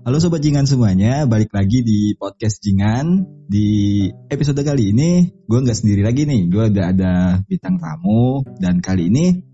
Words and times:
Halo 0.00 0.16
Sobat 0.16 0.40
Jingan 0.40 0.64
semuanya, 0.64 1.28
balik 1.28 1.52
lagi 1.52 1.84
di 1.84 2.16
podcast 2.16 2.64
Jingan. 2.64 3.20
Di 3.44 4.08
episode 4.32 4.64
kali 4.64 4.96
ini, 4.96 5.28
gue 5.44 5.58
nggak 5.60 5.76
sendiri 5.76 6.00
lagi 6.00 6.24
nih, 6.24 6.48
gue 6.48 6.72
udah 6.72 6.86
ada 6.88 7.12
bintang 7.44 7.76
tamu. 7.76 8.40
Dan 8.56 8.80
kali 8.80 9.12
ini, 9.12 9.44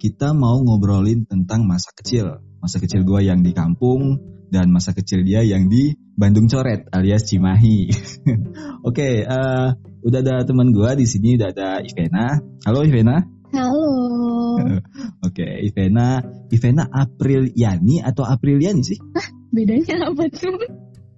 kita 0.00 0.32
mau 0.32 0.56
ngobrolin 0.64 1.28
tentang 1.28 1.68
masa 1.68 1.92
kecil. 1.92 2.40
Masa 2.64 2.80
kecil 2.80 3.04
gue 3.04 3.28
yang 3.28 3.44
di 3.44 3.52
kampung, 3.52 4.16
dan 4.48 4.72
masa 4.72 4.96
kecil 4.96 5.20
dia 5.20 5.44
yang 5.44 5.68
di 5.68 5.92
Bandung 6.16 6.48
Coret 6.48 6.88
alias 6.96 7.28
Cimahi. 7.28 7.92
Oke, 8.88 8.96
okay, 8.96 9.14
uh, 9.28 9.76
udah 10.00 10.20
ada 10.24 10.48
teman 10.48 10.72
gue 10.72 10.96
di 10.96 11.04
sini, 11.04 11.36
udah 11.36 11.52
ada 11.52 11.84
Ivena. 11.84 12.40
Halo 12.64 12.88
Ivena. 12.88 13.20
Halo. 13.52 13.92
Oke, 15.28 15.44
okay, 15.44 15.52
Ivena. 15.60 16.24
Ivena 16.48 16.88
Apriliani 16.88 18.00
atau 18.00 18.24
Apriliani 18.24 18.80
sih? 18.80 18.96
Hah? 18.96 19.39
Bedanya 19.50 20.06
apa 20.06 20.30
tuh? 20.30 20.58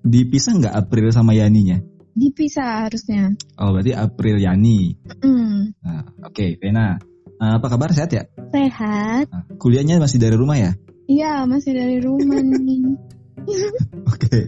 Dipisah 0.03 0.57
nggak 0.59 0.75
April 0.75 1.13
sama 1.13 1.37
Yani-nya? 1.37 1.85
Dipisah 2.13 2.89
harusnya. 2.89 3.33
Oh 3.61 3.73
berarti 3.73 3.93
April 3.97 4.41
Yani. 4.41 4.97
Mm. 5.21 5.77
Nah, 5.81 6.03
Oke, 6.29 6.33
okay, 6.33 6.51
Vena. 6.61 6.97
Uh, 7.41 7.61
apa 7.61 7.67
kabar? 7.69 7.93
Sehat 7.93 8.13
ya? 8.13 8.25
Sehat. 8.53 9.29
Nah, 9.29 9.45
kuliahnya 9.57 10.01
masih 10.01 10.21
dari 10.21 10.37
rumah 10.37 10.57
ya? 10.57 10.73
Iya, 11.09 11.45
masih 11.45 11.73
dari 11.77 11.99
rumah 12.01 12.41
nih. 12.69 12.97
Oke, 14.07 14.39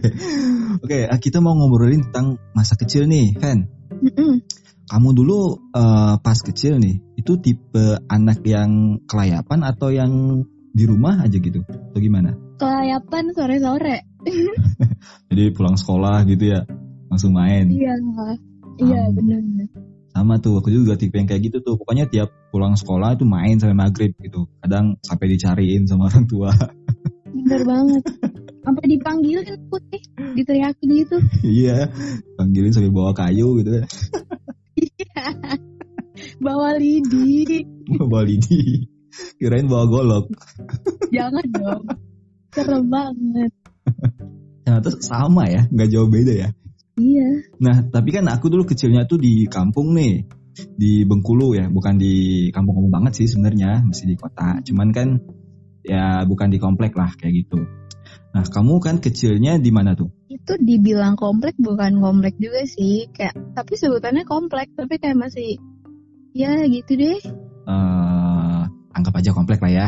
oke. 0.81 0.99
Ah, 1.09 1.19
kita 1.19 1.43
mau 1.43 1.57
ngobrolin 1.57 2.05
tentang 2.09 2.39
masa 2.55 2.79
kecil 2.79 3.09
nih, 3.09 3.35
Ven. 3.37 3.67
Mm 3.91 4.11
-mm. 4.13 4.33
Kamu 4.85 5.09
dulu 5.17 5.65
uh, 5.73 6.15
pas 6.21 6.37
kecil 6.37 6.77
nih, 6.77 7.01
itu 7.17 7.41
tipe 7.41 7.97
anak 8.05 8.45
yang 8.45 9.01
kelayapan 9.09 9.65
atau 9.65 9.89
yang 9.89 10.45
di 10.75 10.83
rumah 10.85 11.25
aja 11.25 11.41
gitu 11.41 11.65
atau 11.65 11.99
gimana? 11.99 12.44
Kelayapan 12.55 13.23
sore-sore. 13.35 13.97
Jadi 15.29 15.43
pulang 15.51 15.75
sekolah 15.75 16.23
gitu 16.25 16.55
ya 16.55 16.63
langsung 17.11 17.35
main. 17.35 17.71
Iya, 17.71 17.95
iya 18.81 19.01
benar. 19.11 19.41
Sama 20.15 20.39
tuh 20.39 20.63
aku 20.63 20.71
juga 20.71 20.95
tipe 20.95 21.19
yang 21.19 21.27
kayak 21.27 21.51
gitu 21.51 21.57
tuh. 21.59 21.75
Pokoknya 21.75 22.07
tiap 22.07 22.31
pulang 22.51 22.79
sekolah 22.79 23.19
itu 23.19 23.27
main 23.27 23.59
sampai 23.59 23.75
maghrib 23.75 24.15
gitu. 24.19 24.47
Kadang 24.63 24.95
sampai 25.03 25.27
dicariin 25.35 25.83
sama 25.87 26.07
orang 26.07 26.25
tua. 26.27 26.51
Bener 27.35 27.61
banget. 27.67 28.03
Sampai 28.65 28.85
dipanggilin 28.89 29.59
putih, 29.69 30.01
diteriakin 30.33 30.89
gitu. 31.03 31.17
iya, 31.59 31.91
panggilin 32.39 32.71
sampai 32.71 32.89
bawa 32.89 33.11
kayu 33.11 33.59
gitu. 33.61 33.83
Iya. 34.75 35.23
bawa 36.39 36.79
lidi. 36.79 37.63
bawa 37.99 38.23
lidi. 38.23 38.87
Kirain 39.35 39.67
bawa 39.67 39.85
golok. 39.87 40.25
Jangan 41.11 41.45
dong. 41.51 41.83
Serem 42.55 42.87
banget. 42.87 43.51
Ternyata 44.63 44.89
sama 45.03 45.51
ya, 45.51 45.67
nggak 45.67 45.89
jauh 45.91 46.07
beda 46.07 46.33
ya. 46.33 46.49
Iya. 46.95 47.29
Nah, 47.59 47.83
tapi 47.91 48.15
kan 48.15 48.25
aku 48.31 48.47
dulu 48.47 48.63
kecilnya 48.63 49.03
tuh 49.03 49.19
di 49.19 49.45
kampung 49.51 49.91
nih, 49.91 50.23
di 50.79 51.03
Bengkulu 51.03 51.51
ya, 51.59 51.67
bukan 51.67 51.99
di 51.99 52.47
kampung-kampung 52.55 52.93
banget 52.95 53.13
sih 53.19 53.27
sebenarnya, 53.27 53.83
masih 53.83 54.07
di 54.07 54.15
kota. 54.15 54.63
Cuman 54.63 54.95
kan 54.95 55.19
ya 55.83 56.23
bukan 56.23 56.47
di 56.49 56.57
komplek 56.57 56.95
lah 56.95 57.11
kayak 57.19 57.45
gitu. 57.45 57.59
Nah, 58.31 58.43
kamu 58.47 58.79
kan 58.79 58.95
kecilnya 59.03 59.59
di 59.59 59.71
mana 59.71 59.95
tuh? 59.95 60.11
Itu 60.27 60.59
dibilang 60.59 61.15
komplek 61.19 61.55
bukan 61.59 61.99
komplek 61.99 62.35
juga 62.39 62.63
sih, 62.67 63.07
kayak 63.11 63.35
tapi 63.55 63.75
sebutannya 63.75 64.23
komplek, 64.23 64.71
tapi 64.75 64.99
kayak 64.99 65.19
masih 65.19 65.59
ya 66.35 66.63
gitu 66.67 66.99
deh. 66.99 67.19
Uh, 67.63 68.67
anggap 68.91 69.19
aja 69.19 69.31
komplek 69.31 69.59
lah 69.63 69.71
ya. 69.71 69.87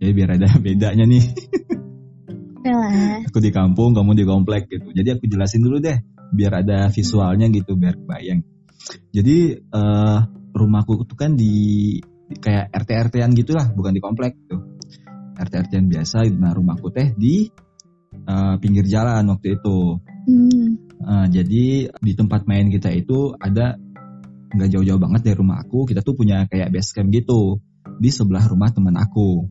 Jadi 0.00 0.12
biar 0.12 0.30
ada 0.36 0.48
bedanya 0.64 1.04
nih. 1.08 1.24
Aku 3.28 3.38
di 3.44 3.52
kampung, 3.52 3.92
kamu 3.92 4.16
di 4.16 4.24
komplek 4.24 4.72
gitu. 4.72 4.88
Jadi 4.90 5.08
aku 5.14 5.28
jelasin 5.28 5.60
dulu 5.60 5.78
deh, 5.78 6.00
biar 6.32 6.64
ada 6.64 6.88
visualnya 6.88 7.46
gitu, 7.52 7.76
biar 7.76 8.00
bayang. 8.00 8.40
Jadi 9.12 9.56
uh, 9.72 10.18
rumahku 10.52 11.04
itu 11.04 11.14
kan 11.16 11.36
di, 11.36 11.98
di 12.00 12.36
kayak 12.40 12.72
RT-RT-an 12.72 13.32
gitulah, 13.36 13.66
bukan 13.72 13.92
di 13.92 14.00
komplek 14.00 14.36
tuh. 14.48 14.80
RT-RT-an 15.34 15.86
biasa, 15.90 16.24
nah 16.36 16.54
rumahku 16.54 16.88
teh 16.94 17.12
di 17.14 17.50
uh, 18.24 18.56
pinggir 18.62 18.86
jalan 18.86 19.28
waktu 19.28 19.60
itu. 19.60 19.98
Hmm. 20.24 20.68
Uh, 21.04 21.26
jadi 21.28 21.90
di 21.90 22.12
tempat 22.16 22.48
main 22.48 22.72
kita 22.72 22.88
itu 22.94 23.36
ada 23.36 23.76
nggak 24.54 24.70
jauh-jauh 24.70 25.02
banget 25.02 25.20
dari 25.26 25.36
rumah 25.36 25.60
aku, 25.60 25.84
kita 25.84 26.00
tuh 26.00 26.14
punya 26.14 26.46
kayak 26.46 26.70
base 26.70 26.94
camp 26.94 27.10
gitu 27.10 27.58
di 27.98 28.08
sebelah 28.14 28.46
rumah 28.46 28.70
teman 28.70 28.94
aku. 28.94 29.50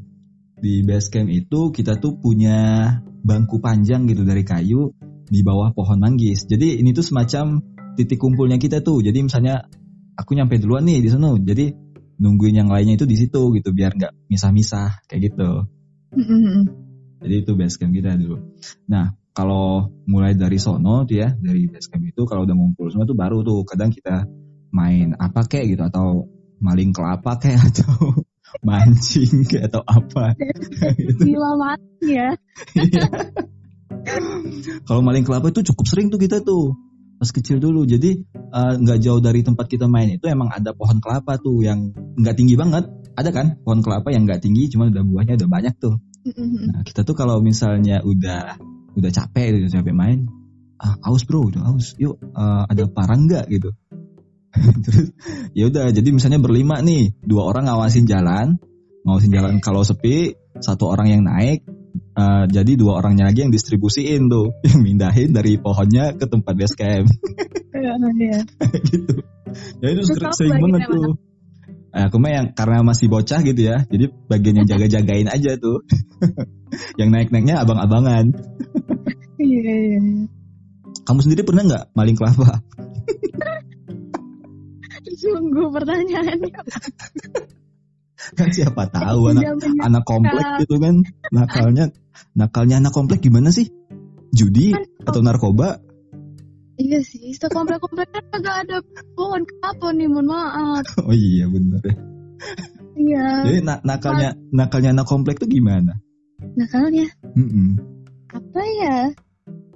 Di 0.64 0.80
base 0.88 1.12
camp 1.12 1.28
itu 1.28 1.76
kita 1.76 2.00
tuh 2.00 2.16
punya 2.24 2.88
bangku 3.20 3.60
panjang 3.60 4.08
gitu 4.08 4.24
dari 4.24 4.48
kayu 4.48 4.96
di 5.28 5.44
bawah 5.44 5.76
pohon 5.76 6.00
manggis. 6.00 6.48
Jadi 6.48 6.80
ini 6.80 6.96
tuh 6.96 7.04
semacam 7.04 7.60
titik 8.00 8.16
kumpulnya 8.16 8.56
kita 8.56 8.80
tuh. 8.80 9.04
Jadi 9.04 9.28
misalnya 9.28 9.68
aku 10.16 10.40
nyampe 10.40 10.56
duluan 10.64 10.88
nih 10.88 11.04
di 11.04 11.12
sana. 11.12 11.36
Jadi 11.36 11.76
nungguin 12.16 12.64
yang 12.64 12.72
lainnya 12.72 12.96
itu 12.96 13.04
di 13.04 13.20
situ 13.20 13.52
gitu 13.60 13.76
biar 13.76 13.92
nggak 13.92 14.32
misah-misah 14.32 15.04
kayak 15.12 15.36
gitu. 15.36 15.68
Jadi 17.20 17.36
itu 17.44 17.52
base 17.60 17.76
camp 17.76 17.92
kita 17.92 18.16
dulu. 18.16 18.40
Nah 18.88 19.20
kalau 19.34 19.92
mulai 20.06 20.38
dari 20.38 20.62
sono 20.62 21.04
tuh 21.04 21.18
ya 21.18 21.34
dari 21.36 21.68
base 21.68 21.92
camp 21.92 22.08
itu 22.08 22.24
kalau 22.24 22.48
udah 22.48 22.56
ngumpul 22.56 22.88
semua 22.88 23.04
tuh 23.04 23.18
baru 23.18 23.44
tuh 23.44 23.68
kadang 23.68 23.92
kita 23.92 24.30
main 24.72 25.18
apa 25.18 25.44
kayak 25.44 25.76
gitu 25.76 25.84
atau 25.84 26.30
maling 26.62 26.96
kelapa 26.96 27.36
kayak 27.36 27.60
atau 27.74 28.24
mancing 28.62 29.48
atau 29.66 29.82
apa. 29.82 30.38
Gila 31.18 31.52
mati 31.58 32.08
ya. 32.14 32.30
Kalau 34.84 35.02
maling 35.02 35.26
kelapa 35.26 35.50
itu 35.50 35.64
cukup 35.74 35.86
sering 35.90 36.08
tuh 36.14 36.20
kita 36.20 36.44
tuh 36.44 36.78
pas 37.18 37.32
kecil 37.32 37.58
dulu. 37.64 37.88
Jadi 37.88 38.20
nggak 38.54 39.00
uh, 39.00 39.02
jauh 39.02 39.22
dari 39.24 39.42
tempat 39.42 39.66
kita 39.72 39.88
main 39.88 40.20
itu 40.20 40.28
emang 40.28 40.52
ada 40.52 40.76
pohon 40.76 41.00
kelapa 41.00 41.40
tuh 41.40 41.64
yang 41.64 41.96
nggak 42.20 42.36
tinggi 42.36 42.60
banget. 42.60 42.86
Ada 43.14 43.30
kan 43.30 43.62
pohon 43.64 43.80
kelapa 43.86 44.10
yang 44.10 44.26
nggak 44.26 44.42
tinggi, 44.42 44.68
cuma 44.74 44.90
udah 44.90 45.06
buahnya 45.06 45.38
udah 45.38 45.50
banyak 45.50 45.76
tuh. 45.78 46.02
Nah 46.34 46.82
kita 46.82 47.06
tuh 47.06 47.16
kalau 47.16 47.40
misalnya 47.40 48.02
udah 48.02 48.58
udah 48.98 49.12
capek, 49.14 49.62
udah 49.62 49.72
capek 49.72 49.94
main, 49.94 50.26
ah, 50.82 50.98
aus 51.06 51.24
bro, 51.24 51.46
udah 51.48 51.62
aus, 51.74 51.94
yuk 52.02 52.18
uh, 52.34 52.66
ada 52.66 52.90
parang 52.90 53.30
nggak 53.30 53.46
gitu. 53.54 53.70
Terus 54.86 55.08
ya 55.58 55.70
udah 55.70 55.90
jadi 55.90 56.10
misalnya 56.14 56.40
berlima 56.40 56.80
nih, 56.80 57.14
dua 57.26 57.50
orang 57.50 57.66
ngawasin 57.66 58.06
jalan, 58.06 58.62
ngawasin 59.04 59.32
jalan 59.34 59.54
kalau 59.60 59.82
sepi, 59.82 60.38
satu 60.62 60.90
orang 60.94 61.08
yang 61.10 61.22
naik, 61.26 61.66
uh, 62.18 62.46
jadi 62.50 62.78
dua 62.78 63.02
orangnya 63.02 63.30
lagi 63.30 63.46
yang 63.46 63.54
distribusiin 63.54 64.30
tuh, 64.30 64.54
yang 64.68 64.80
mindahin 64.82 65.34
dari 65.34 65.58
pohonnya 65.58 66.14
ke 66.16 66.26
tempat 66.30 66.54
base 66.54 66.76
camp. 66.78 67.10
Iya. 67.74 68.00
gitu. 68.86 69.20
Ya 69.84 69.88
itu 69.92 70.02
sering, 70.08 70.56
banget 70.56 70.88
tuh. 70.88 71.20
Nah, 71.92 72.08
aku 72.08 72.16
mah 72.16 72.32
yang 72.32 72.48
karena 72.56 72.80
masih 72.80 73.12
bocah 73.12 73.44
gitu 73.44 73.60
ya, 73.60 73.84
jadi 73.92 74.08
bagian 74.30 74.64
yang 74.64 74.68
jaga-jagain 74.70 75.28
aja 75.28 75.60
tuh. 75.60 75.84
yang 77.02 77.12
naik-naiknya 77.12 77.60
abang-abangan. 77.60 78.32
Iya, 79.36 79.74
iya. 80.00 80.00
Kamu 81.04 81.20
sendiri 81.20 81.44
pernah 81.44 81.68
nggak 81.68 81.84
maling 81.92 82.16
kelapa? 82.16 82.64
Sungguh 85.44 85.68
pertanyaannya. 85.76 86.56
kan 88.40 88.48
siapa 88.56 88.88
tahu 88.88 89.36
anak 89.36 89.60
anak 89.84 90.04
komplek 90.08 90.64
gitu 90.64 90.80
kan. 90.80 91.04
Nakalnya 91.36 91.92
nakalnya 92.32 92.80
anak 92.80 92.96
komplek 92.96 93.20
gimana 93.20 93.52
sih? 93.52 93.68
Judi 94.32 94.72
atau 95.04 95.20
narkoba? 95.20 95.84
Iya 96.80 97.04
sih 97.04 97.36
sekomplek 97.36 97.84
komplek 97.84 98.08
kan 98.16 98.24
agak 98.32 98.56
ada 98.64 98.78
pohon 99.20 99.44
kelapa 99.44 99.92
nih 99.92 100.08
mohon 100.08 100.32
maaf. 100.32 100.88
Oh 101.04 101.12
iya 101.12 101.52
benar 101.52 101.84
ya. 101.84 101.96
Iya. 102.96 103.28
Jadi 103.44 103.60
na 103.68 103.76
nakalnya 103.84 104.40
nakalnya 104.56 104.96
anak 104.96 105.12
komplek 105.12 105.44
tuh 105.44 105.52
gimana? 105.52 106.00
Nakalnya? 106.56 107.12
Mm 107.36 107.50
-mm. 107.52 107.70
apa 108.32 108.62
ya? 108.80 108.98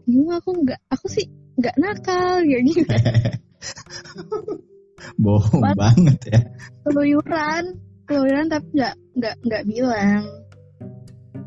Gimana 0.08 0.40
aku 0.40 0.64
nggak 0.64 0.80
aku 0.88 1.12
sih 1.12 1.28
nggak 1.60 1.76
nakal 1.76 2.40
kayak 2.48 2.64
gitu 2.70 2.86
bohong 5.18 5.64
But, 5.64 5.76
banget 5.78 6.20
ya. 6.30 6.40
Keluyuran 6.86 7.64
keluyuran 8.08 8.48
tapi 8.48 8.68
nggak 8.74 8.96
nggak 9.20 9.36
nggak 9.44 9.64
bilang. 9.68 10.24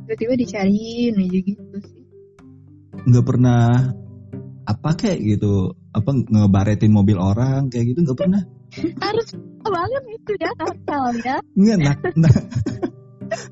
Tiba-tiba 0.04 0.34
dicariin 0.36 1.14
aja 1.16 1.38
gitu 1.40 1.76
sih. 1.80 2.02
Nggak 3.08 3.24
pernah 3.24 3.94
apa 4.68 4.90
kayak 4.94 5.18
gitu 5.24 5.74
apa 5.90 6.10
ngebaretin 6.14 6.92
mobil 6.94 7.18
orang 7.18 7.72
kayak 7.72 7.94
gitu 7.94 8.04
nggak 8.04 8.18
pernah. 8.18 8.42
Harus 9.04 9.28
banget 9.64 10.04
itu 10.14 10.32
ya 10.38 10.50
nakal 10.60 11.04
ya. 11.24 11.36
Nggak 11.56 11.78
nak, 11.80 11.98
nak. 12.18 12.36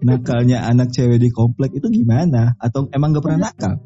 Nakalnya 0.02 0.66
anak 0.66 0.90
cewek 0.90 1.22
di 1.22 1.30
komplek 1.30 1.70
itu 1.74 1.86
gimana? 1.90 2.58
Atau 2.58 2.90
emang 2.90 3.14
nggak 3.14 3.24
pernah 3.24 3.50
nakal? 3.50 3.78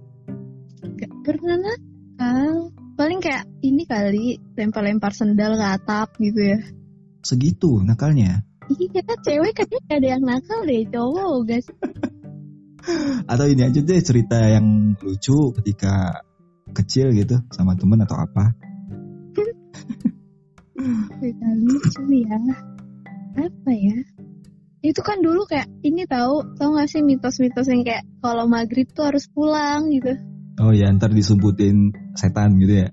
Nggak 0.82 1.12
pernah 1.24 1.56
nakal 1.60 2.81
paling 3.02 3.18
kayak 3.18 3.50
ini 3.66 3.82
kali 3.82 4.38
lempar-lempar 4.54 5.10
sendal 5.10 5.58
ke 5.58 5.66
atap 5.74 6.14
gitu 6.22 6.54
ya. 6.54 6.58
Segitu 7.26 7.82
nakalnya? 7.82 8.46
Iya 8.70 9.02
cewek 9.26 9.58
kayaknya 9.58 9.82
ada 9.90 10.08
yang 10.14 10.22
nakal 10.22 10.62
deh 10.62 10.86
cowok 10.86 11.50
guys 11.50 11.66
Atau 13.30 13.46
ini 13.50 13.66
aja 13.66 13.82
deh 13.82 14.00
cerita 14.06 14.38
yang 14.38 14.94
lucu 15.02 15.50
ketika 15.58 16.22
kecil 16.70 17.10
gitu 17.10 17.42
sama 17.50 17.74
temen 17.74 18.06
atau 18.06 18.22
apa? 18.22 18.54
cerita 21.18 21.48
lucu 21.58 22.02
ya. 22.22 22.38
Apa 23.34 23.70
ya? 23.74 23.98
Itu 24.78 25.02
kan 25.02 25.26
dulu 25.26 25.42
kayak 25.50 25.66
ini 25.82 26.06
tahu 26.06 26.54
tahu 26.54 26.78
gak 26.78 26.86
sih 26.86 27.02
mitos-mitos 27.02 27.66
yang 27.66 27.82
kayak 27.82 28.06
kalau 28.22 28.46
maghrib 28.46 28.86
tuh 28.94 29.10
harus 29.10 29.26
pulang 29.26 29.90
gitu 29.90 30.14
Oh 30.60 30.72
ya 30.74 30.92
ntar 30.92 31.08
disumputin 31.12 31.92
setan 32.12 32.60
gitu 32.60 32.84
ya? 32.84 32.88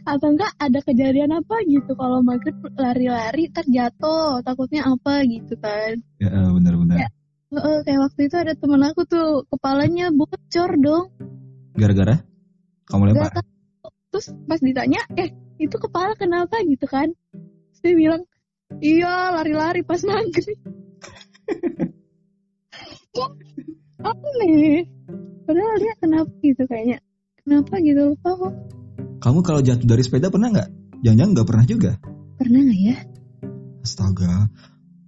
atau 0.00 0.32
enggak 0.32 0.50
ada 0.58 0.80
kejadian 0.82 1.30
apa 1.30 1.60
gitu 1.70 1.92
kalau 1.94 2.18
maghrib 2.24 2.56
lari-lari 2.74 3.46
terjatuh 3.52 4.42
takutnya 4.42 4.82
apa 4.88 5.22
gitu 5.22 5.54
kan 5.60 6.02
Ya 6.18 6.28
eh, 6.34 6.50
benar-benar. 6.50 6.96
Ya. 7.04 7.08
Heeh, 7.54 7.78
kayak 7.86 8.00
waktu 8.10 8.20
itu 8.26 8.36
ada 8.40 8.52
temen 8.58 8.80
aku 8.82 9.06
tuh 9.06 9.46
kepalanya 9.52 10.10
bocor 10.10 10.70
dong 10.80 11.14
Gara-gara 11.78 12.16
kamu 12.90 13.02
Gak 13.06 13.10
lempar? 13.14 13.30
tahu. 13.38 13.46
terus 14.10 14.26
pas 14.50 14.58
ditanya 14.58 15.00
eh 15.14 15.30
itu 15.62 15.76
kepala 15.78 16.18
kenapa 16.18 16.58
gitu 16.66 16.90
kan 16.90 17.14
terus 17.70 17.80
dia 17.84 17.94
bilang 17.94 18.22
iya 18.82 19.30
lari-lari 19.36 19.86
pas 19.86 20.00
maghrib 20.02 20.58
aneh 24.04 24.88
padahal 25.44 25.76
dia 25.78 25.94
kenapa 25.98 26.30
gitu 26.40 26.62
kayaknya. 26.66 26.98
Kenapa 27.40 27.80
gitu? 27.80 28.14
Lupa 28.14 28.30
kok 28.36 28.54
Kamu 29.20 29.40
kalau 29.44 29.60
jatuh 29.64 29.88
dari 29.88 30.02
sepeda 30.04 30.32
pernah 30.32 30.52
nggak? 30.52 30.68
Jangan-jangan 31.04 31.32
nggak 31.36 31.48
pernah 31.48 31.66
juga. 31.68 31.92
pernah 32.40 32.60
nggak 32.64 32.80
ya? 32.80 32.96
Astaga, 33.80 34.48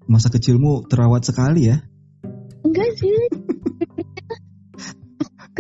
masa 0.08 0.28
kecilmu 0.32 0.88
terawat 0.88 1.24
sekali 1.24 1.68
ya. 1.68 1.80
enggak 2.64 2.88
sih. 2.96 3.12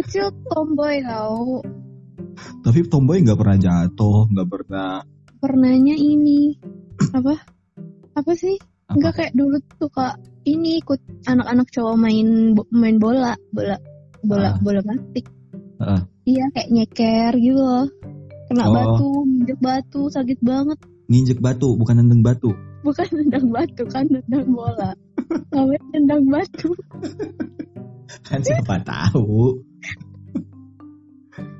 Kecil 0.00 0.32
tomboy 0.48 1.04
tau. 1.04 1.60
Tapi 2.64 2.88
tomboy 2.88 3.20
nggak 3.20 3.36
pernah 3.36 3.58
jatuh, 3.60 4.24
nggak 4.32 4.48
pernah. 4.48 5.04
Pernahnya 5.36 5.96
ini. 5.96 6.56
Apa? 7.18 7.36
Apa 8.16 8.32
sih? 8.32 8.56
Enggak 8.88 9.20
kayak 9.20 9.32
dulu 9.36 9.60
tuh 9.76 9.92
kak. 9.92 10.16
Ini 10.48 10.80
ikut 10.80 11.00
anak-anak 11.24 11.66
cowok 11.68 11.96
main 11.96 12.28
main 12.68 12.96
bola 12.96 13.32
bola 13.50 13.76
bola 14.20 14.48
Ah. 14.48 14.54
bola 14.58 14.80
plastik 14.80 15.26
Ah. 15.78 16.02
iya 16.24 16.46
kayak 16.50 16.70
nyeker 16.70 17.32
gitu 17.36 17.56
loh 17.56 17.86
kena 18.46 18.64
Oh. 18.64 18.72
batu 18.72 19.10
injek 19.24 19.58
batu 19.58 20.02
sakit 20.08 20.38
banget 20.40 20.78
nginjek 21.06 21.38
batu, 21.38 21.74
bukan 21.74 21.98
nendang 21.98 22.22
batu. 22.22 22.50
bukan 22.80 23.04
nendang 23.18 23.46
batu 23.48 23.82
kan 23.86 24.06
nendang 24.06 24.46
bola 24.48 24.90
ngapain 25.50 25.82
nendang 25.92 26.24
batu 26.26 26.70
Kan 28.22 28.40
siapa 28.40 28.76
tahu. 28.82 29.56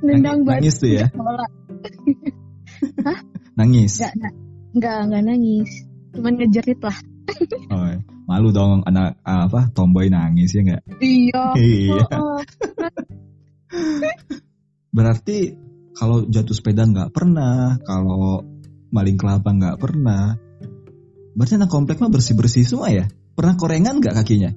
nendang 0.00 0.42
batu 0.42 0.60
Nangis 0.60 0.76
tuh 0.78 0.90
ya, 0.92 1.06
bola 1.12 1.46
nangis. 3.54 3.98
enggak 3.98 4.12
enggak 4.12 4.32
enggak 4.72 4.96
enggak 5.02 5.22
nangis 5.24 5.70
cuman 6.12 6.32
ngejerit 6.36 6.80
lah 6.80 6.98
Oh, 7.70 7.88
malu 8.32 8.48
dong 8.48 8.80
anak 8.88 9.20
apa 9.28 9.68
tomboy 9.76 10.08
nangis 10.08 10.56
ya 10.56 10.64
nggak? 10.64 10.82
iya 11.04 11.44
Iya. 11.52 12.04
Berarti 14.88 15.52
kalau 15.92 16.24
jatuh 16.24 16.56
sepeda 16.56 16.88
nggak 16.88 17.12
pernah, 17.12 17.76
kalau 17.84 18.40
maling 18.88 19.20
kelapa 19.20 19.52
nggak 19.52 19.76
pernah. 19.76 20.36
Berarti 21.36 21.60
anak 21.60 21.68
komplek 21.68 22.00
mah 22.00 22.08
bersih 22.08 22.32
bersih 22.32 22.64
semua 22.64 22.88
ya? 22.88 23.04
Pernah 23.36 23.56
korengan 23.60 24.00
nggak 24.00 24.16
kakinya? 24.16 24.52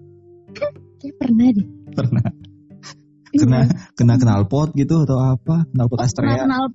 Kayak 1.00 1.16
pernah 1.20 1.48
deh 1.52 1.68
Pernah. 1.96 2.26
Iya. 3.36 3.40
Kena 3.44 3.60
kena 4.00 4.16
knalpot 4.16 4.72
gitu 4.80 5.04
atau 5.04 5.20
apa? 5.20 5.68
Knalpot 5.76 6.00
Oh, 6.00 6.08
Astrea? 6.08 6.48
kenal 6.48 6.72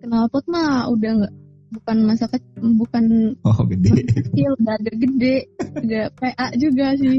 kenal 0.00 0.24
pot 0.32 0.44
mah 0.48 0.88
udah 0.88 1.10
nggak 1.20 1.34
bukan 1.70 1.96
masa 2.02 2.26
ke, 2.26 2.38
bukan 2.58 3.34
Oh 3.42 3.62
gede. 3.64 4.02
kecil 4.04 4.50
udah 4.58 4.74
agak 4.74 4.96
gede 4.98 5.36
udah 5.80 6.04
PA 6.14 6.46
juga 6.54 6.86
sih 6.94 7.18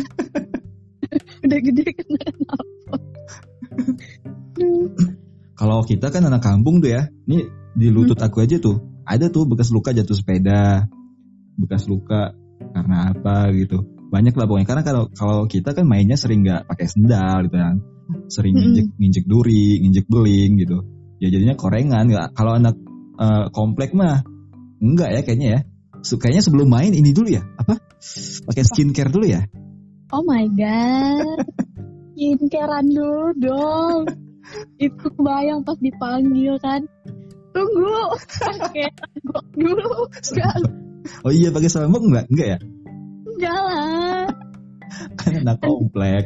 udah 1.46 1.60
gede 1.60 1.86
kena. 1.92 2.26
Kalau 5.56 5.86
kita 5.86 6.10
kan 6.10 6.26
anak 6.26 6.42
kampung 6.42 6.82
tuh 6.82 6.92
ya, 6.92 7.08
ini 7.30 7.46
di 7.72 7.88
lutut 7.88 8.18
aku 8.18 8.42
aja 8.42 8.58
tuh, 8.58 8.82
ada 9.06 9.30
tuh 9.30 9.46
bekas 9.46 9.70
luka 9.70 9.94
jatuh 9.94 10.18
sepeda, 10.18 10.90
bekas 11.56 11.86
luka 11.86 12.34
karena 12.74 13.14
apa 13.14 13.54
gitu. 13.54 13.86
Banyak 14.12 14.36
lah 14.36 14.46
pokoknya 14.50 14.68
karena 14.68 14.84
kalau 14.84 15.04
kalau 15.14 15.46
kita 15.48 15.72
kan 15.72 15.86
mainnya 15.88 16.20
sering 16.20 16.44
nggak 16.44 16.68
pakai 16.68 16.88
sendal 16.90 17.48
gitu 17.48 17.58
kan, 17.58 17.76
sering 18.28 18.54
Mm-mm. 18.58 18.64
nginjek 18.74 18.88
nginjek 19.00 19.26
duri, 19.30 19.80
nginjek 19.80 20.06
beling 20.10 20.52
gitu. 20.60 20.78
Ya 21.22 21.30
jadinya 21.30 21.56
korengan. 21.56 22.10
Nggak- 22.10 22.34
Kalau 22.34 22.58
anak 22.58 22.76
eh, 23.22 23.46
komplek 23.54 23.94
mah 23.94 24.26
enggak 24.82 25.10
ya 25.14 25.22
kayaknya 25.22 25.48
ya. 25.48 25.60
Su- 26.02 26.18
Kayaknya 26.18 26.42
sebelum 26.42 26.68
main 26.68 26.90
ini 26.92 27.14
dulu 27.14 27.30
ya, 27.30 27.46
apa? 27.56 27.78
Pakai 28.50 28.64
skincare 28.66 29.14
dulu 29.14 29.30
ya. 29.30 29.46
oh 30.12 30.26
my 30.26 30.44
god 30.52 31.40
skincarean 32.12 32.90
dulu 32.90 33.32
dong 33.40 34.02
itu 34.76 35.08
bayang 35.16 35.64
pas 35.64 35.80
dipanggil 35.80 36.60
kan 36.60 36.84
tunggu 37.56 37.96
pakai 38.44 38.92
dulu 39.56 40.10
enggak 40.12 40.58
Oh 41.24 41.32
iya 41.32 41.48
pakai 41.50 41.70
sabuk 41.72 42.04
enggak? 42.04 42.28
Enggak 42.28 42.48
ya? 42.50 42.58
enggak 43.24 43.60
lah 43.62 44.26
Kan 45.16 45.34
anak 45.40 45.58
komplek. 45.64 46.24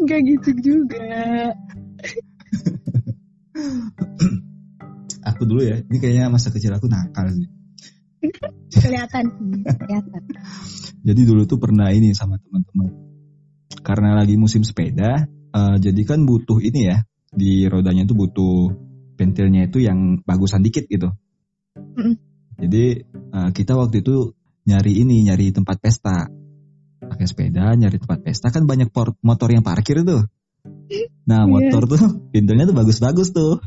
enggak 0.00 0.20
gitu 0.24 0.50
juga 0.62 1.52
Aku 5.42 5.50
dulu 5.50 5.66
ya, 5.66 5.82
ini 5.82 5.98
kayaknya 5.98 6.30
masa 6.30 6.54
kecil 6.54 6.70
aku 6.70 6.86
nakal 6.86 7.26
sih. 7.34 7.50
kelihatan 8.78 9.26
kelihatan 9.74 10.22
Jadi 11.02 11.20
dulu 11.26 11.50
tuh 11.50 11.58
pernah 11.58 11.90
ini 11.90 12.14
sama 12.14 12.38
teman-teman. 12.38 12.94
Karena 13.82 14.14
lagi 14.14 14.38
musim 14.38 14.62
sepeda, 14.62 15.26
eh, 15.26 15.76
jadi 15.82 15.98
kan 16.06 16.22
butuh 16.22 16.62
ini 16.62 16.94
ya 16.94 17.02
di 17.34 17.66
rodanya 17.66 18.06
tuh 18.06 18.14
butuh 18.14 18.70
pentilnya 19.18 19.66
itu 19.66 19.82
yang 19.82 20.22
bagusan 20.22 20.62
dikit 20.62 20.86
gitu. 20.86 21.10
Mm. 21.74 22.14
Jadi 22.62 23.02
eh, 23.10 23.50
kita 23.50 23.74
waktu 23.74 23.98
itu 23.98 24.38
nyari 24.62 24.94
ini, 24.94 25.26
nyari 25.26 25.50
tempat 25.50 25.82
pesta. 25.82 26.30
Pakai 27.02 27.26
sepeda, 27.26 27.74
nyari 27.74 27.98
tempat 27.98 28.22
pesta 28.22 28.54
kan 28.54 28.62
banyak 28.62 28.94
motor 29.26 29.50
yang 29.50 29.66
parkir 29.66 30.06
tuh. 30.06 30.22
Nah 31.26 31.42
Iya. 31.42 31.50
motor 31.50 31.82
tuh 31.90 31.98
pintunya 32.30 32.62
tuh 32.62 32.78
bagus-bagus 32.78 33.34
tuh. 33.34 33.58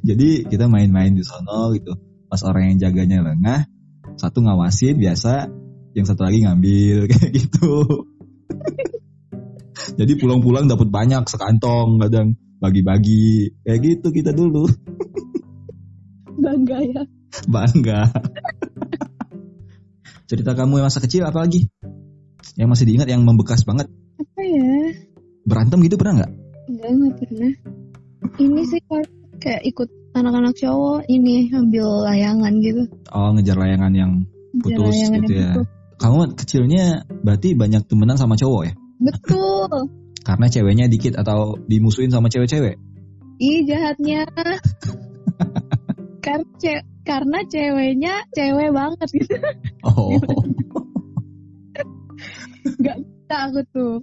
Jadi 0.00 0.48
kita 0.48 0.66
main-main 0.66 1.12
di 1.12 1.24
sono 1.24 1.72
gitu. 1.76 1.94
Pas 2.28 2.40
orang 2.42 2.74
yang 2.74 2.78
jaganya 2.88 3.22
lengah, 3.22 3.68
satu 4.16 4.42
ngawasin 4.42 4.98
biasa, 4.98 5.48
yang 5.94 6.06
satu 6.06 6.26
lagi 6.26 6.42
ngambil 6.42 7.06
kayak 7.10 7.30
gitu. 7.32 7.86
Jadi 10.00 10.12
pulang-pulang 10.18 10.66
dapat 10.66 10.88
banyak 10.90 11.22
sekantong 11.28 12.00
kadang 12.00 12.34
bagi-bagi 12.62 13.52
kayak 13.66 13.80
gitu 13.84 14.08
kita 14.08 14.32
dulu 14.32 14.64
bangga 16.44 16.78
ya 16.80 17.02
bangga. 17.50 18.08
Cerita 20.24 20.56
kamu 20.56 20.80
yang 20.80 20.86
masa 20.88 21.04
kecil 21.04 21.28
apa 21.28 21.44
lagi? 21.44 21.68
Yang 22.56 22.68
masih 22.72 22.84
diingat 22.88 23.08
yang 23.10 23.26
membekas 23.26 23.66
banget. 23.68 23.90
apa 24.14 24.40
ya 24.46 24.94
Berantem 25.44 25.82
gitu 25.84 26.00
pernah 26.00 26.24
nggak? 26.24 26.32
enggak 26.64 26.90
enggak 26.96 27.14
pernah 27.20 27.52
ini 28.40 28.62
sih 28.64 28.80
kayak- 29.44 29.64
ikut 29.64 29.88
anak-anak 30.14 30.56
cowok 30.56 31.04
ini 31.06 31.52
ambil 31.52 31.84
layangan 32.02 32.52
gitu 32.58 32.82
Oh 33.12 33.28
ngejar 33.30 33.60
layangan 33.60 33.92
yang 33.92 34.12
putus 34.56 34.94
layangan 34.96 35.20
gitu 35.20 35.32
yang 35.34 35.44
ya. 35.44 35.52
putus. 35.54 35.68
Kamu 35.94 36.16
kecilnya 36.34 36.84
berarti 37.22 37.48
banyak 37.54 37.82
temenan 37.84 38.16
sama 38.16 38.34
cowok 38.34 38.62
ya? 38.64 38.72
betul 38.98 39.78
Karena 40.24 40.46
ceweknya 40.48 40.86
dikit 40.88 41.14
atau 41.14 41.60
dimusuhin 41.60 42.08
sama 42.08 42.32
cewek-cewek? 42.32 42.80
ih 43.36 43.66
jahatnya 43.66 44.24
karena 46.22 46.46
ce- 46.56 46.86
karena 47.02 47.38
ceweknya 47.44 48.14
cewek 48.32 48.70
banget 48.70 49.08
gitu 49.12 49.36
Oh. 49.84 50.16
tak 53.28 53.40
aku 53.50 53.60
tuh 53.68 53.94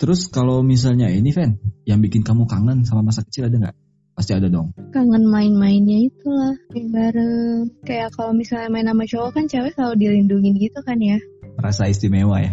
Terus 0.00 0.32
kalau 0.32 0.64
misalnya 0.64 1.12
ini 1.12 1.28
Ven, 1.28 1.60
yang 1.84 2.00
bikin 2.00 2.24
kamu 2.24 2.48
kangen 2.48 2.88
sama 2.88 3.04
masa 3.04 3.20
kecil 3.20 3.52
ada 3.52 3.56
nggak? 3.60 3.76
Pasti 4.20 4.36
ada 4.36 4.52
dong. 4.52 4.76
kangen 4.92 5.24
main-mainnya 5.32 6.12
itulah 6.12 6.52
main 6.76 6.92
bareng 6.92 7.72
kayak 7.88 8.12
kalau 8.12 8.36
misalnya 8.36 8.68
main 8.68 8.84
sama 8.84 9.08
cowok 9.08 9.30
kan 9.32 9.44
cewek 9.48 9.72
selalu 9.72 9.94
dilindungin 9.96 10.60
gitu 10.60 10.76
kan 10.84 11.00
ya 11.00 11.16
Merasa 11.56 11.88
istimewa 11.88 12.36
ya. 12.44 12.52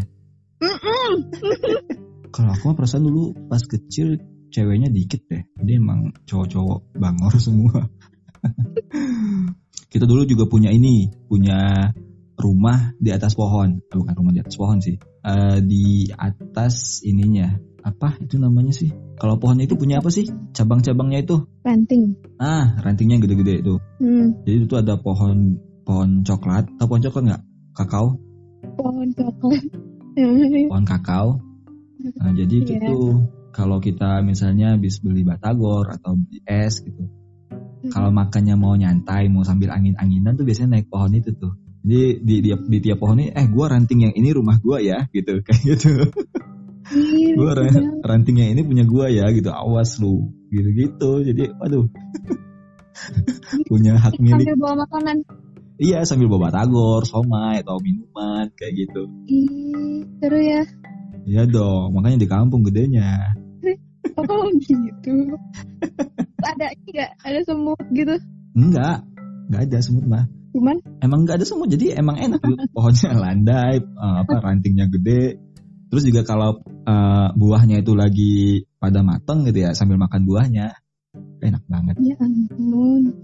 Kalau 2.31 2.51
aku 2.55 2.71
perasaan 2.71 3.03
dulu 3.03 3.35
pas 3.51 3.59
kecil 3.59 4.15
ceweknya 4.47 4.87
dikit 4.87 5.27
deh. 5.27 5.43
Dia 5.59 5.75
emang 5.75 6.15
cowok-cowok 6.23 6.95
bangor 6.95 7.35
semua. 7.51 7.83
Kita 9.91 10.07
dulu 10.07 10.23
juga 10.23 10.47
punya 10.47 10.71
ini, 10.71 11.11
punya 11.27 11.91
rumah 12.39 12.95
di 12.95 13.11
atas 13.11 13.35
pohon. 13.35 13.79
Eh, 13.91 13.95
bukan 13.99 14.15
rumah 14.15 14.31
di 14.31 14.39
atas 14.39 14.55
pohon 14.55 14.79
sih. 14.79 14.95
eh, 15.27 15.59
di 15.59 16.07
atas 16.15 17.03
ininya 17.03 17.59
apa 17.87 18.19
itu 18.19 18.35
namanya 18.35 18.75
sih? 18.75 18.91
Kalau 19.15 19.39
pohon 19.39 19.57
itu 19.63 19.79
punya 19.79 20.03
apa 20.03 20.11
sih? 20.11 20.27
Cabang-cabangnya 20.51 21.23
itu? 21.23 21.47
Ranting. 21.63 22.19
Ah, 22.37 22.75
rantingnya 22.83 23.17
yang 23.17 23.23
gede-gede 23.23 23.53
itu. 23.63 23.73
Hmm. 24.03 24.43
Jadi 24.43 24.67
itu 24.67 24.75
ada 24.75 24.99
pohon 24.99 25.55
pohon 25.87 26.21
coklat. 26.27 26.67
Tahu 26.75 26.85
pohon 26.85 27.03
coklat 27.07 27.23
nggak? 27.31 27.41
Kakao, 27.77 28.07
Pohon 28.75 29.09
coklat. 29.15 29.63
pohon 30.67 30.85
kakao. 30.85 31.29
Nah, 31.97 32.31
jadi 32.33 32.55
itu 32.61 32.73
Iya. 32.77 32.89
tuh 32.89 33.09
kalau 33.53 33.77
kita 33.81 34.21
misalnya 34.21 34.77
habis 34.77 35.01
beli 35.01 35.21
batagor 35.25 35.89
atau 35.89 36.13
beli 36.17 36.41
es 36.45 36.81
gitu. 36.81 37.07
Kalau 37.87 38.09
makannya 38.11 38.57
mau 38.57 38.73
nyantai, 38.75 39.29
mau 39.31 39.45
sambil 39.47 39.71
angin-anginan 39.71 40.35
tuh 40.35 40.43
biasanya 40.43 40.77
naik 40.81 40.89
pohon 40.91 41.13
itu 41.15 41.31
tuh. 41.37 41.55
Jadi 41.87 42.19
di, 42.19 42.35
di, 42.43 42.49
di 42.51 42.77
tiap 42.83 42.99
pohon 42.99 43.21
ini, 43.21 43.31
eh 43.31 43.47
gua 43.47 43.71
ranting 43.71 44.09
yang 44.09 44.13
ini 44.17 44.29
rumah 44.35 44.59
gua 44.59 44.81
ya, 44.83 45.07
gitu 45.13 45.39
kayak 45.45 45.61
gitu. 45.63 45.89
Iya, 46.87 47.35
Gua 47.35 47.51
ra- 47.51 47.67
bener. 47.67 47.99
ranting 48.03 48.35
yang 48.39 48.49
ini 48.55 48.61
punya 48.63 48.83
gua 48.87 49.11
ya, 49.11 49.27
gitu. 49.31 49.51
Awas 49.51 49.99
lu, 49.99 50.31
gitu-gitu. 50.49 51.23
Jadi, 51.27 51.51
waduh, 51.59 51.85
punya 53.67 53.99
hak 53.99 54.15
milik. 54.17 54.47
Sambil 54.47 54.57
bawa 54.59 54.75
makanan. 54.87 55.17
Iya, 55.77 55.99
sambil 56.09 56.25
bawa 56.31 56.49
batagor, 56.49 57.05
somai 57.05 57.61
atau 57.61 57.77
minuman 57.77 58.49
kayak 58.57 58.73
gitu. 58.87 59.01
Ih, 59.29 60.01
seru 60.17 60.39
ya. 60.41 60.61
Iya 61.27 61.43
dong, 61.45 61.93
makanya 61.93 62.17
di 62.23 62.27
kampung 62.29 62.63
gedenya. 62.63 63.35
Oh 64.17 64.49
gitu. 64.57 65.13
ada 66.41 66.65
ini 66.73 66.89
nggak? 66.89 67.11
Ada 67.21 67.39
semut 67.45 67.77
gitu. 67.93 68.17
Enggak, 68.57 69.05
enggak 69.45 69.61
ada 69.69 69.77
semut 69.77 70.05
mah. 70.09 70.25
Cuman 70.57 70.81
Emang 71.05 71.21
enggak 71.21 71.37
ada 71.37 71.45
semut, 71.45 71.69
jadi 71.69 72.01
emang 72.01 72.17
enak. 72.17 72.41
Pohonnya 72.73 73.13
landai, 73.13 73.77
eh, 73.77 74.15
apa 74.25 74.41
rantingnya 74.41 74.89
gede. 74.89 75.37
Terus 75.87 76.03
juga 76.03 76.21
kalau 76.27 76.59
eh, 76.65 77.29
buahnya 77.35 77.79
itu 77.79 77.93
lagi 77.95 78.67
pada 78.77 79.01
mateng 79.01 79.47
gitu 79.47 79.63
ya, 79.63 79.71
sambil 79.71 79.95
makan 79.95 80.27
buahnya, 80.27 80.75
enak 81.41 81.63
banget. 81.67 81.95
ya 82.03 82.15
ampun. 82.19 83.15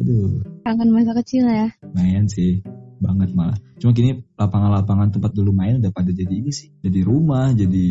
Aduh, 0.00 0.42
Kangen 0.64 0.88
masa 0.90 1.12
kecil 1.20 1.46
ya. 1.46 1.68
lumayan 1.84 2.26
sih, 2.26 2.64
banget 2.98 3.30
malah. 3.36 3.58
Cuma 3.78 3.92
kini 3.92 4.24
lapangan-lapangan 4.38 5.14
tempat 5.14 5.32
dulu 5.34 5.52
main 5.52 5.78
udah 5.78 5.92
pada 5.92 6.10
jadi 6.10 6.32
ini 6.32 6.50
sih, 6.54 6.72
jadi 6.80 7.00
rumah, 7.02 7.52
jadi 7.52 7.86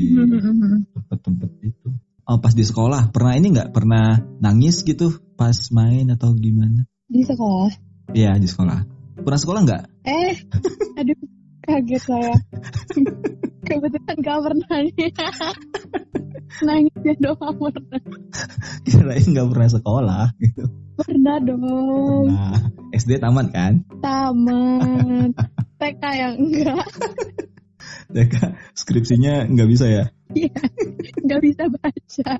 tempat-tempat 0.96 1.50
itu. 1.62 1.90
Oh, 2.26 2.38
pas 2.40 2.54
di 2.54 2.64
sekolah, 2.64 3.12
pernah 3.12 3.34
ini 3.36 3.52
nggak? 3.52 3.74
Pernah 3.76 4.22
nangis 4.40 4.86
gitu 4.86 5.20
pas 5.36 5.58
main 5.74 6.08
atau 6.14 6.32
gimana? 6.38 6.88
Di 7.10 7.28
sekolah. 7.28 7.74
Iya, 8.16 8.40
di 8.40 8.48
sekolah. 8.48 8.80
Pernah 9.20 9.40
sekolah 9.42 9.60
nggak? 9.68 9.84
Eh, 10.08 10.34
aduh, 11.00 11.20
kaget 11.66 12.02
saya. 12.08 12.36
Kebetulan 13.62 14.18
gak 14.22 14.40
pernah 14.42 14.76
nih. 14.82 15.12
Nangisnya 16.68 17.14
doang 17.18 17.58
pernah. 17.58 18.02
Kirain 18.86 19.26
nggak 19.34 19.48
pernah 19.50 19.70
sekolah 19.72 20.26
gitu. 20.38 20.64
Pernah 21.00 21.38
dong. 21.42 22.28
Nah, 22.28 22.60
SD 22.94 23.18
tamat 23.18 23.48
kan? 23.56 23.82
Tamat. 24.04 25.32
TK 25.82 26.04
yang 26.14 26.36
enggak. 26.38 26.86
Kak, 28.12 28.52
skripsinya 28.76 29.48
nggak 29.48 29.70
bisa 29.72 29.86
ya? 29.88 30.06
Iya, 30.36 30.62
nggak 31.24 31.42
bisa 31.42 31.64
baca. 31.72 32.32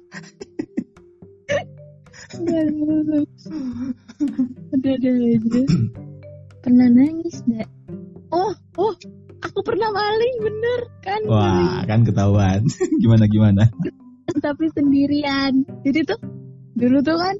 Aduh. 2.38 3.26
Udah 4.76 4.96
deh 5.00 5.16
aja. 5.40 5.62
Pernah 6.62 6.88
nangis 6.92 7.42
nggak? 7.48 7.71
Aku 9.62 9.78
pernah 9.78 9.94
maling 9.94 10.38
bener 10.42 10.82
kan? 11.06 11.22
Wah, 11.30 11.86
kan 11.86 12.02
ketahuan. 12.02 12.66
gimana 13.06 13.30
gimana? 13.30 13.70
Tapi 14.42 14.74
sendirian. 14.74 15.70
Jadi 15.86 16.02
tuh 16.02 16.18
dulu 16.74 17.06
tuh 17.06 17.14
kan 17.14 17.38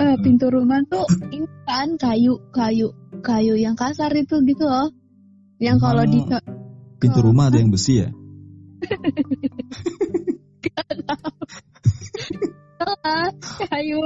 eh, 0.00 0.16
pintu 0.24 0.48
rumah 0.48 0.80
tuh 0.88 1.04
ini 1.36 1.44
kan 1.68 2.00
kayu, 2.00 2.40
kayu, 2.56 2.96
kayu 3.20 3.60
yang 3.60 3.76
kasar 3.76 4.16
itu 4.16 4.40
gitu 4.48 4.64
loh. 4.64 4.96
Yang 5.60 5.76
kalau 5.84 6.08
di 6.08 6.24
Oh. 6.24 6.40
Pintu 6.96 7.20
rumah 7.20 7.52
ada 7.52 7.60
yang 7.60 7.68
besi 7.68 8.00
ya? 8.00 8.08
Kayu 13.68 14.00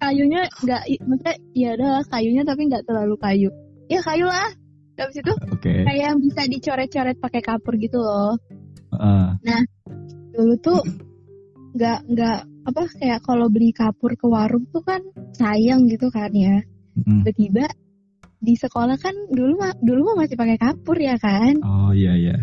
kayunya 0.00 0.48
nggak 0.64 0.82
maksudnya 1.04 1.36
ya 1.52 1.76
udah 1.76 2.00
kayunya 2.08 2.48
tapi 2.48 2.64
nggak 2.68 2.84
terlalu 2.88 3.16
kayu 3.20 3.50
ya 3.88 4.00
kayu 4.04 4.28
lah 4.28 4.52
habis 4.96 5.16
itu 5.20 5.32
Oke. 5.52 5.84
kayak 5.84 6.02
yang 6.12 6.18
bisa 6.18 6.42
dicoret-coret 6.48 7.16
pakai 7.20 7.40
kapur 7.44 7.76
gitu 7.76 8.00
loh 8.00 8.36
Heeh. 8.96 9.62
dulu 10.32 10.54
tuh 10.60 10.80
nggak 11.76 11.98
nggak 12.08 12.38
apa 12.66 12.82
kayak 12.98 13.20
kalau 13.22 13.46
beli 13.52 13.70
kapur 13.70 14.16
ke 14.16 14.26
warung 14.26 14.64
tuh 14.72 14.80
kan 14.82 15.04
sayang 15.36 15.86
gitu 15.86 16.08
kan 16.08 16.32
ya 16.32 16.64
tiba-tiba 16.96 17.68
di 18.36 18.56
sekolah 18.56 18.96
kan 18.96 19.12
dulu 19.32 19.60
mah 19.60 19.72
dulu 19.80 20.12
mah 20.12 20.24
masih 20.24 20.36
pakai 20.36 20.56
kapur 20.56 20.96
ya 20.96 21.16
kan 21.20 21.56
Oh 21.60 21.92
iya 21.92 22.16
iya. 22.16 22.36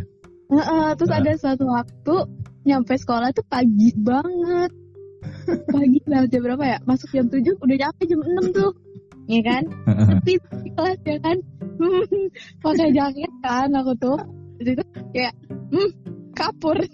Heeh, 0.54 0.88
terus 1.02 1.10
Nah. 1.10 1.20
ada 1.22 1.32
suatu 1.34 1.66
waktu 1.66 2.16
nyampe 2.64 2.94
sekolah 2.94 3.34
tuh 3.34 3.42
pagi 3.50 3.90
banget. 3.98 4.70
Pagi 5.74 6.00
banget 6.06 6.30
jam 6.30 6.42
berapa 6.46 6.64
ya? 6.64 6.78
Masuk 6.86 7.10
jam 7.10 7.26
7 7.26 7.58
udah 7.58 7.76
nyampe 7.80 8.02
jam 8.06 8.20
6 8.22 8.54
tuh. 8.54 8.72
Ya 9.34 9.40
kan? 9.40 9.64
Di 10.28 10.36
kelas 10.76 11.00
ya 11.08 11.18
kan? 11.24 11.38
Pakai 12.64 12.90
jaket 12.92 13.34
kan 13.42 13.70
aku 13.74 13.94
tuh. 13.98 14.20
Terus 14.60 14.70
itu 14.78 14.84
kayak 15.12 15.34
hmm, 15.72 15.90
kapur. 16.34 16.78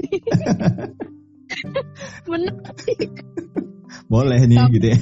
Bener 2.30 2.54
Boleh 4.06 4.40
nih 4.46 4.58
Kamu- 4.58 4.74
gitu 4.78 4.88
ya. 4.94 4.98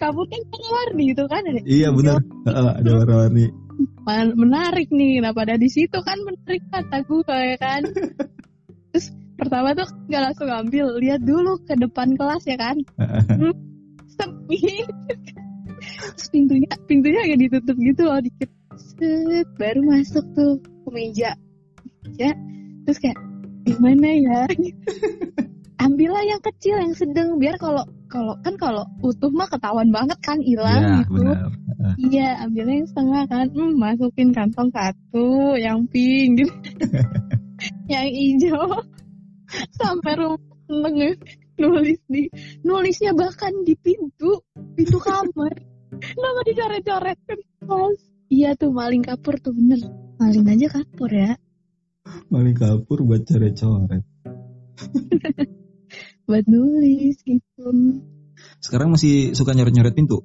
kapur 0.00 0.24
kan 0.26 0.40
warna-warni 0.50 1.02
gitu 1.14 1.24
kan 1.30 1.42
ada 1.46 1.60
iya 1.62 1.88
benar. 1.94 2.18
Ada 2.48 2.90
warna-warni. 2.90 3.46
Menarik 4.34 4.88
nih 4.90 5.22
kenapa 5.22 5.46
ada 5.46 5.54
di 5.54 5.70
situ 5.70 5.94
kan 6.02 6.18
menarik 6.26 6.62
kata 6.72 7.06
gue 7.06 7.38
ya 7.38 7.56
kan 7.56 7.82
terus 8.92 9.14
pertama 9.38 9.72
tuh 9.72 9.88
nggak 10.10 10.22
langsung 10.26 10.50
ambil 10.50 10.86
lihat 10.98 11.22
dulu 11.22 11.56
ke 11.64 11.78
depan 11.78 12.18
kelas 12.18 12.42
ya 12.44 12.58
kan 12.58 12.76
Hmm, 13.32 13.54
sepi 14.10 14.84
terus 16.12 16.28
pintunya 16.28 16.68
pintunya 16.84 17.20
agak 17.24 17.38
ditutup 17.48 17.76
gitu 17.78 18.02
loh 18.04 18.20
dikit 18.20 18.50
set 18.96 19.48
baru 19.56 19.80
masuk 19.84 20.24
tuh 20.36 20.60
ke 20.60 20.88
meja 20.92 21.30
meja 22.04 22.30
terus 22.84 22.98
kayak 22.98 23.18
gimana 23.62 24.08
ya 24.18 24.40
ambillah 25.84 26.22
yang 26.22 26.42
kecil 26.42 26.78
yang 26.78 26.94
sedang 26.94 27.38
biar 27.38 27.58
kalau 27.58 27.82
kalau 28.12 28.36
kan 28.44 28.54
kalau 28.60 28.84
utuh 29.00 29.32
mah 29.32 29.48
ketahuan 29.48 29.88
banget 29.88 30.18
kan 30.20 30.38
hilang 30.38 30.84
Iya 30.84 30.98
gitu 31.02 31.12
benar. 31.16 31.48
Iya, 31.98 32.28
ambilnya 32.46 32.74
yang 32.78 32.88
setengah 32.94 33.22
kan. 33.26 33.46
Hmm, 33.50 33.74
masukin 33.74 34.30
kantong 34.30 34.70
satu, 34.70 35.58
yang 35.58 35.82
pink 35.90 36.46
gitu. 36.46 36.54
yang 37.92 38.06
hijau. 38.06 38.86
Sampai 39.74 40.14
rumah 40.14 40.92
nulis 41.58 41.98
di 42.08 42.30
nulisnya 42.64 43.12
bahkan 43.12 43.52
di 43.66 43.74
pintu, 43.76 44.40
pintu 44.78 44.98
kamar. 45.02 45.52
Nama 45.92 46.40
dicoret-coret 46.46 47.18
kan. 47.28 47.38
Iya 48.32 48.56
tuh 48.56 48.72
maling 48.72 49.04
kapur 49.04 49.36
tuh 49.36 49.52
bener. 49.52 49.84
Maling 50.16 50.48
aja 50.48 50.80
kapur 50.80 51.12
ya. 51.12 51.36
Maling 52.32 52.56
kapur 52.56 53.04
buat 53.04 53.28
coret-coret. 53.28 54.08
Buat 56.24 56.48
nulis 56.48 57.20
gitu. 57.28 57.68
Sekarang 58.56 58.96
masih 58.96 59.36
suka 59.36 59.52
nyoret-nyoret 59.52 59.92
pintu? 59.92 60.24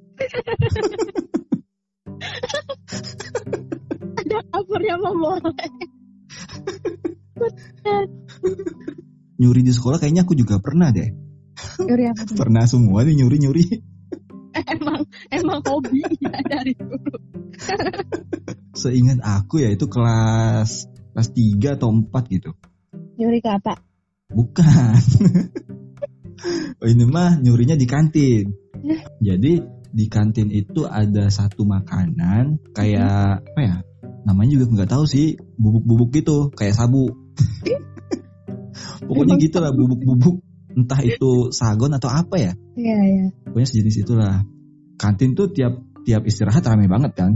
Ada 4.24 4.40
kapurnya 4.56 4.96
mau 4.96 5.12
boleh. 5.12 5.68
Nyuri 9.36 9.60
di 9.60 9.72
sekolah 9.76 10.00
kayaknya 10.00 10.24
aku 10.24 10.32
juga 10.32 10.56
pernah 10.64 10.88
deh. 10.88 11.12
Yuri 11.84 12.08
apa 12.08 12.24
tuh? 12.24 12.40
Pernah 12.40 12.64
semua 12.64 13.04
nih 13.04 13.20
nyuri-nyuri. 13.20 13.84
Emang 14.74 15.00
emang 15.30 15.60
hobi 15.66 16.02
ya 16.22 16.38
dari 16.44 16.72
dulu. 16.74 17.14
Seingat 18.80 19.20
aku 19.22 19.62
ya 19.62 19.70
itu 19.74 19.86
kelas 19.90 20.88
kelas 21.14 21.28
3 21.34 21.76
atau 21.78 21.88
4 21.90 22.34
gitu. 22.34 22.50
Yuri 23.18 23.42
ke 23.42 23.50
apa? 23.50 23.82
Bukan. 24.30 25.02
oh, 26.78 26.86
ini 26.86 27.04
mah 27.08 27.42
nyurinya 27.42 27.74
di 27.74 27.86
kantin. 27.90 28.54
Jadi 29.18 29.52
di 29.88 30.06
kantin 30.06 30.54
itu 30.54 30.86
ada 30.86 31.26
satu 31.32 31.66
makanan 31.66 32.62
kayak 32.70 33.42
apa 33.42 33.60
ya? 33.60 33.76
Namanya 34.22 34.60
juga 34.60 34.64
nggak 34.70 34.90
tahu 34.92 35.04
sih, 35.08 35.40
bubuk-bubuk 35.56 36.14
gitu, 36.14 36.52
kayak 36.54 36.76
sabu. 36.76 37.10
Pokoknya 39.08 39.40
gitu 39.40 39.58
lah 39.58 39.72
bubuk-bubuk. 39.72 40.44
Entah 40.78 41.02
itu 41.02 41.50
sagon 41.50 41.90
atau 41.98 42.06
apa 42.06 42.38
ya. 42.38 42.52
Iya, 42.78 42.98
iya. 43.02 43.26
Pokoknya 43.50 43.66
sejenis 43.66 44.06
itulah. 44.06 44.46
Kantin 44.94 45.34
tuh 45.34 45.50
tiap 45.50 45.82
tiap 46.06 46.22
istirahat 46.22 46.62
rame 46.62 46.86
banget 46.86 47.18
kan. 47.18 47.34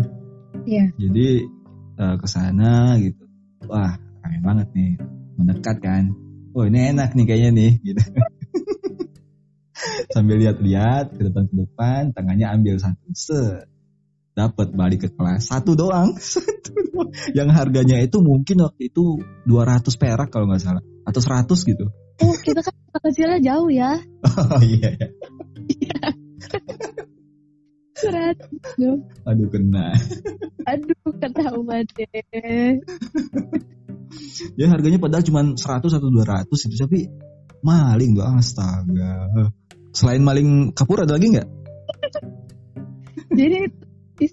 Iya. 0.62 0.94
Jadi 0.94 1.50
eh, 1.98 2.14
ke 2.22 2.26
sana 2.30 2.94
gitu. 3.02 3.26
Wah, 3.66 3.98
rame 4.22 4.38
dekat 5.42 5.82
kan 5.82 6.14
oh 6.52 6.64
ini 6.68 6.92
enak 6.92 7.16
nih 7.16 7.24
kayaknya 7.24 7.50
nih 7.52 7.72
gitu 7.80 8.02
sambil 10.14 10.36
lihat-lihat 10.38 11.16
ke 11.16 11.22
depan 11.26 11.44
ke 11.48 11.54
depan 11.66 12.00
tangannya 12.12 12.46
ambil 12.52 12.76
satu 12.78 13.10
set 13.16 13.66
dapat 14.32 14.72
balik 14.72 15.04
ke 15.04 15.08
kelas 15.12 15.48
satu 15.48 15.74
doang 15.74 16.16
satu 16.34 16.72
doang 16.92 17.10
yang 17.32 17.48
harganya 17.50 17.98
itu 18.00 18.20
mungkin 18.20 18.64
waktu 18.64 18.92
itu 18.92 19.20
200 19.48 19.84
perak 19.96 20.28
kalau 20.30 20.48
nggak 20.48 20.62
salah 20.62 20.84
atau 21.08 21.20
100 21.20 21.48
gitu 21.68 21.86
oh 22.22 22.34
kita 22.40 22.60
kan 22.62 22.74
kecilnya 23.02 23.38
jauh 23.42 23.68
ya. 23.68 23.98
Oh 24.32 24.62
iya 24.62 24.94
ya 24.94 25.08
seratus 28.02 28.50
aduh 29.22 29.48
kena. 29.48 29.94
Aduh 30.66 31.10
ketahuan 31.22 31.86
deh 31.94 32.82
ya 34.58 34.66
harganya 34.68 34.98
padahal 35.00 35.24
cuma 35.24 35.40
100 35.54 35.88
atau 35.88 36.10
200 36.12 36.50
itu 36.50 36.76
tapi 36.76 37.06
maling 37.62 38.18
doang 38.18 38.42
astaga. 38.42 39.30
Selain 39.94 40.20
maling 40.24 40.74
kapur 40.74 41.06
ada 41.06 41.14
lagi 41.14 41.30
nggak? 41.32 41.48
Jadi 43.32 43.58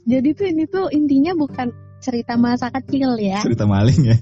jadi 0.04 0.30
tuh 0.36 0.46
ini 0.50 0.64
tuh 0.68 0.86
intinya 0.92 1.32
bukan 1.38 1.72
cerita 2.02 2.36
masa 2.36 2.74
kecil 2.74 3.16
ya. 3.22 3.40
Cerita 3.46 3.70
maling 3.70 4.02
ya. 4.10 4.18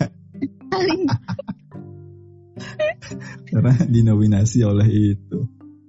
Maling 0.68 1.02
karena 3.50 3.74
dinominasi 3.88 4.64
oleh 4.64 4.88
itu. 4.88 5.40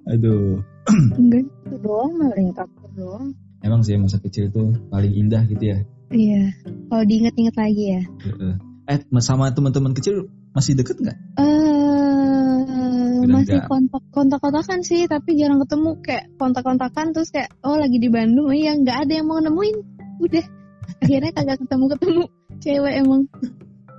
Aduh. 0.08 0.62
Enggak 1.20 1.44
itu 1.44 1.76
doang 1.84 2.12
maling 2.16 2.50
kapur 2.56 2.88
doang. 2.96 3.36
Emang 3.60 3.82
sih 3.84 3.98
masa 3.98 4.22
kecil 4.22 4.48
itu 4.48 4.72
paling 4.88 5.12
indah 5.12 5.44
gitu 5.50 5.64
ya? 5.76 5.78
Iya. 6.08 6.54
Kalau 6.88 7.04
diinget-inget 7.04 7.54
lagi 7.58 7.84
ya. 7.98 8.02
Eh 8.88 8.98
sama 9.20 9.52
teman-teman 9.52 9.92
kecil 9.92 10.32
masih 10.56 10.78
deket 10.78 10.96
nggak? 10.96 11.18
Eh 11.36 13.26
masih 13.28 13.60
kontak 13.68 14.02
kontak 14.08 14.40
kontakan 14.40 14.80
sih 14.80 15.04
tapi 15.04 15.36
jarang 15.36 15.60
ketemu. 15.60 15.90
Kayak 16.00 16.24
kontak 16.40 16.64
kontakan 16.64 17.12
terus 17.12 17.28
kayak 17.28 17.52
oh 17.60 17.76
lagi 17.76 18.00
di 18.00 18.08
Bandung. 18.08 18.48
Iya 18.48 18.80
nggak 18.80 18.98
ada 19.04 19.12
yang 19.12 19.26
mau 19.28 19.42
nemuin. 19.42 19.76
Udah. 20.24 20.46
Akhirnya 21.04 21.30
kagak 21.36 21.60
ketemu 21.60 21.84
ketemu 21.92 22.22
cewek 22.64 22.94
emang. 23.04 23.22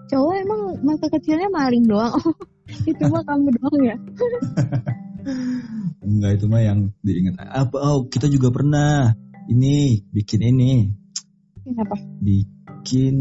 Cowok 0.09 0.35
emang 0.41 0.61
masa 0.81 1.05
kecilnya 1.05 1.53
maling 1.53 1.85
doang 1.85 2.17
itu 2.85 3.03
mah 3.09 3.23
kamu 3.25 3.49
doang 3.57 3.81
ya? 3.83 3.95
Enggak 6.05 6.31
itu 6.39 6.45
mah 6.47 6.61
yang 6.63 6.79
diingat. 7.03 7.35
Apa? 7.37 7.75
Oh 7.77 8.07
kita 8.07 8.31
juga 8.31 8.49
pernah 8.49 9.13
ini 9.49 10.05
bikin 10.09 10.41
ini. 10.45 10.89
Kenapa 11.65 11.99
bikin 12.23 13.15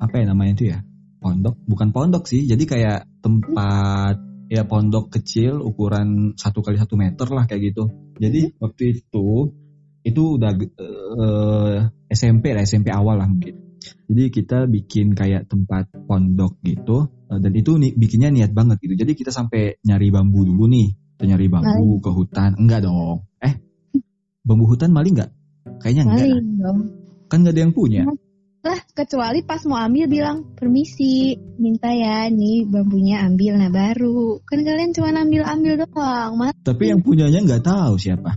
apa 0.00 0.14
ya 0.20 0.24
namanya 0.30 0.52
itu 0.56 0.64
ya? 0.72 0.78
Pondok? 1.20 1.56
Bukan 1.68 1.92
pondok 1.92 2.24
sih 2.30 2.48
jadi 2.48 2.64
kayak 2.64 3.00
tempat 3.20 4.16
ya 4.50 4.66
pondok 4.66 5.14
kecil 5.14 5.60
ukuran 5.60 6.34
satu 6.34 6.64
kali 6.64 6.80
satu 6.80 6.96
meter 6.96 7.28
lah 7.28 7.44
kayak 7.44 7.74
gitu. 7.74 7.92
Jadi 8.16 8.56
waktu 8.56 8.82
itu 8.98 9.52
itu 10.00 10.22
udah 10.40 10.52
uh, 10.56 11.76
SMP 12.08 12.56
lah 12.56 12.64
SMP 12.64 12.88
awal 12.88 13.20
lah 13.20 13.28
mungkin. 13.28 13.80
Jadi 13.80 14.32
kita 14.32 14.68
bikin 14.68 15.16
kayak 15.16 15.48
tempat 15.48 15.88
pondok 16.08 16.60
gitu 16.64 17.19
dan 17.38 17.52
itu 17.54 17.78
nih 17.78 17.94
bikinnya 17.94 18.34
niat 18.34 18.50
banget 18.50 18.82
gitu. 18.82 18.98
Jadi 18.98 19.12
kita 19.14 19.30
sampai 19.30 19.78
nyari 19.86 20.10
bambu 20.10 20.42
dulu 20.42 20.66
nih. 20.66 20.98
Kita 21.14 21.30
nyari 21.30 21.46
bambu 21.46 21.86
maling. 21.86 22.02
ke 22.02 22.10
hutan. 22.10 22.50
Enggak 22.58 22.82
dong. 22.82 23.30
Eh 23.38 23.54
bambu 24.42 24.66
hutan 24.66 24.90
maling 24.90 25.14
nggak? 25.14 25.30
Kayaknya 25.78 26.02
enggak 26.10 26.26
maling 26.26 26.50
dong. 26.58 26.78
Kan 27.30 27.38
nggak 27.46 27.54
ada 27.54 27.62
yang 27.62 27.74
punya. 27.76 28.02
Lah 28.60 28.80
kecuali 28.92 29.40
pas 29.46 29.62
mau 29.64 29.78
ambil 29.78 30.04
bilang 30.10 30.52
permisi 30.58 31.38
minta 31.56 31.94
ya 31.94 32.28
nih 32.28 32.66
bambunya 32.66 33.22
ambil 33.22 33.62
nah 33.62 33.70
baru. 33.70 34.42
Kan 34.42 34.66
kalian 34.66 34.90
cuma 34.90 35.14
ambil 35.14 35.46
ambil 35.46 35.72
doang 35.86 36.34
mas. 36.34 36.52
Tapi 36.66 36.90
yang 36.90 37.00
punyanya 37.06 37.46
nggak 37.46 37.62
tahu 37.62 37.94
siapa. 37.94 38.34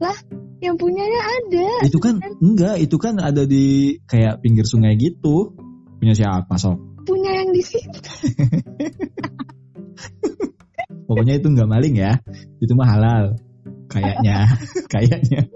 Lah 0.00 0.18
yang 0.64 0.80
punyanya 0.80 1.20
ada. 1.44 1.84
Itu 1.84 2.00
kan 2.00 2.24
enggak 2.40 2.80
itu 2.80 2.96
kan 2.96 3.20
ada 3.20 3.44
di 3.44 4.00
kayak 4.08 4.40
pinggir 4.40 4.64
sungai 4.64 4.96
gitu. 4.96 5.52
Punya 6.00 6.16
siapa 6.16 6.56
sok 6.56 6.88
punya 7.08 7.37
yang 7.48 7.56
di 7.56 7.64
situ 7.64 7.98
pokoknya 11.08 11.40
itu 11.40 11.48
nggak 11.48 11.68
maling 11.68 11.96
ya 11.96 12.20
itu 12.60 12.72
mah 12.76 12.88
halal 12.92 13.24
kayaknya 13.88 14.52
kayaknya 14.92 15.48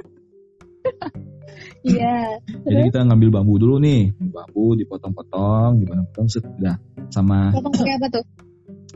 Iya. 1.83 2.39
Jadi 2.47 2.95
kita 2.95 3.03
ngambil 3.03 3.43
bambu 3.43 3.59
dulu 3.59 3.83
nih, 3.83 4.15
bambu 4.15 4.79
dipotong-potong, 4.79 5.83
dipotong-potong 5.83 6.27
sudah 6.31 6.79
sama. 7.11 7.51
Potong 7.51 7.75
pakai 7.75 7.95
apa 7.99 8.09
tuh? 8.11 8.25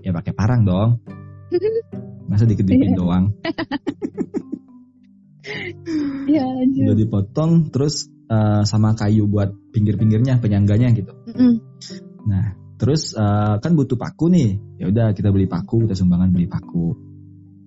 Ya 0.07 0.15
pakai 0.15 0.39
parang 0.39 0.63
dong. 0.63 1.03
Masa 2.31 2.47
dikit-dikit 2.47 2.95
doang. 2.95 3.35
Iya. 6.31 6.47
Udah 6.63 6.95
dipotong, 6.95 7.75
terus 7.75 8.07
uh, 8.31 8.63
sama 8.63 8.95
kayu 8.95 9.27
buat 9.27 9.51
pinggir-pinggirnya, 9.75 10.39
penyangganya 10.39 10.95
gitu. 10.95 11.11
Mm 11.27 11.35
-mm. 11.35 11.53
Nah, 12.27 12.59
terus 12.77 13.17
uh, 13.17 13.57
kan 13.61 13.73
butuh 13.73 13.97
paku 13.97 14.29
nih. 14.33 14.61
Ya 14.81 14.93
udah 14.93 15.07
kita 15.17 15.33
beli 15.33 15.49
paku, 15.49 15.89
kita 15.89 15.97
sumbangan 15.97 16.33
beli 16.33 16.49
paku. 16.49 16.97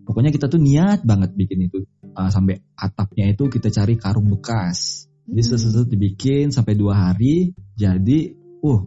Pokoknya 0.06 0.34
kita 0.34 0.50
tuh 0.50 0.58
niat 0.58 1.06
banget 1.06 1.38
bikin 1.38 1.70
itu 1.70 1.86
uh, 2.18 2.30
sampai 2.34 2.62
atapnya 2.74 3.30
itu 3.30 3.46
kita 3.50 3.70
cari 3.70 3.98
karung 3.98 4.30
bekas. 4.30 5.06
Jadi 5.30 5.42
sesuatu 5.46 5.86
dibikin 5.86 6.50
sampai 6.50 6.74
dua 6.74 6.98
hari, 6.98 7.54
jadi, 7.78 8.34
uh, 8.66 8.82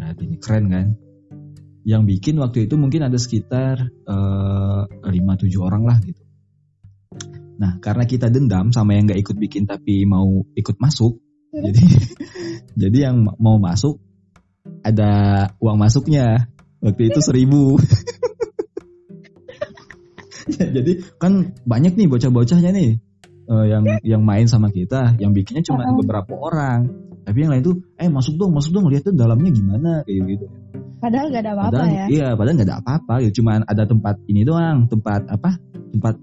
jadi 0.00 0.22
ini 0.24 0.36
keren 0.40 0.64
kan? 0.72 0.86
Yang 1.84 2.02
bikin 2.16 2.40
waktu 2.40 2.64
itu 2.64 2.80
mungkin 2.80 3.04
ada 3.04 3.20
sekitar 3.20 3.92
lima 5.04 5.32
uh, 5.36 5.38
tujuh 5.40 5.60
orang 5.60 5.84
lah 5.84 6.00
gitu. 6.00 6.24
Nah 7.60 7.76
karena 7.84 8.08
kita 8.08 8.32
dendam 8.32 8.72
sama 8.72 8.96
yang 8.96 9.10
nggak 9.10 9.20
ikut 9.20 9.36
bikin 9.36 9.68
tapi 9.68 10.08
mau 10.08 10.44
ikut 10.56 10.76
masuk, 10.80 11.20
jadi 11.52 11.84
jadi 12.80 12.98
yang 13.12 13.28
mau 13.36 13.60
masuk 13.60 14.00
ada 14.82 15.10
uang 15.58 15.76
masuknya 15.78 16.48
waktu 16.82 17.10
itu 17.10 17.20
seribu. 17.22 17.78
jadi 20.48 20.92
kan 21.20 21.52
banyak 21.68 21.94
nih 21.98 22.08
bocah-bocahnya 22.08 22.70
nih 22.72 22.90
uh, 23.48 23.64
yang 23.66 23.84
yang 24.04 24.22
main 24.22 24.46
sama 24.46 24.68
kita, 24.68 25.16
yang 25.18 25.32
bikinnya 25.32 25.64
cuma 25.64 25.84
uh 25.84 25.92
-uh. 25.92 25.96
beberapa 25.98 26.32
orang. 26.36 27.08
Tapi 27.28 27.44
yang 27.44 27.52
lain 27.52 27.60
tuh, 27.60 27.76
eh 28.00 28.08
masuk 28.08 28.40
dong, 28.40 28.56
masuk 28.56 28.72
dong, 28.72 28.88
lihat 28.88 29.04
tuh 29.04 29.12
dalamnya 29.12 29.52
gimana 29.52 30.00
kayak 30.08 30.32
gitu. 30.32 30.46
Padahal 30.98 31.28
gak 31.28 31.44
ada 31.44 31.52
apa-apa 31.60 31.84
ya? 31.92 32.04
Iya, 32.08 32.28
padahal 32.32 32.56
gak 32.56 32.68
ada 32.72 32.78
apa-apa. 32.80 33.14
Gitu. 33.20 33.44
Cuma 33.44 33.60
ada 33.60 33.84
tempat 33.84 34.16
ini 34.32 34.48
doang, 34.48 34.88
tempat 34.88 35.28
apa? 35.28 35.60
Tempat 35.92 36.14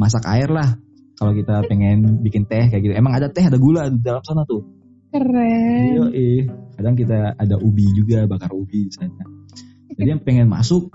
masak 0.00 0.24
air 0.24 0.48
lah. 0.48 0.80
Kalau 1.20 1.36
kita 1.36 1.62
pengen 1.68 2.24
bikin 2.24 2.48
teh 2.48 2.72
kayak 2.72 2.82
gitu, 2.82 2.94
emang 2.96 3.14
ada 3.20 3.28
teh, 3.28 3.44
ada 3.44 3.60
gula 3.60 3.92
di 3.92 4.00
dalam 4.00 4.24
sana 4.24 4.48
tuh. 4.48 4.64
Keren. 5.12 6.08
Iya. 6.10 6.63
Kadang 6.74 6.94
kita 6.98 7.38
ada 7.38 7.56
ubi 7.58 7.86
juga, 7.94 8.26
bakar 8.26 8.50
ubi 8.52 8.90
di 8.90 8.92
sana. 8.92 9.24
Jadi 9.94 10.08
yang 10.10 10.22
pengen 10.22 10.50
masuk, 10.50 10.90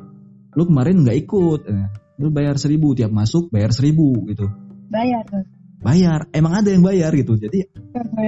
lu 0.55 0.63
kemarin 0.67 1.01
nggak 1.03 1.17
ikut, 1.23 1.61
lu 2.19 2.27
bayar 2.35 2.59
seribu 2.59 2.93
tiap 2.93 3.09
masuk 3.15 3.47
bayar 3.49 3.71
seribu 3.71 4.27
gitu. 4.27 4.47
Bayar 4.91 5.23
bayar 5.79 6.27
emang 6.35 6.59
ada 6.59 6.75
yang 6.75 6.83
bayar 6.83 7.15
gitu. 7.15 7.39
Jadi 7.39 7.71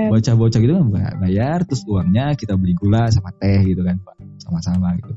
bocah-bocah 0.08 0.60
gitu 0.64 0.72
kan 0.72 0.88
bayar 1.20 1.68
terus 1.68 1.84
uangnya 1.84 2.40
kita 2.40 2.56
beli 2.56 2.72
gula 2.72 3.12
sama 3.12 3.36
teh 3.36 3.68
gitu 3.68 3.84
kan 3.84 4.00
pak. 4.00 4.16
Sama-sama 4.40 4.96
gitu. 4.96 5.14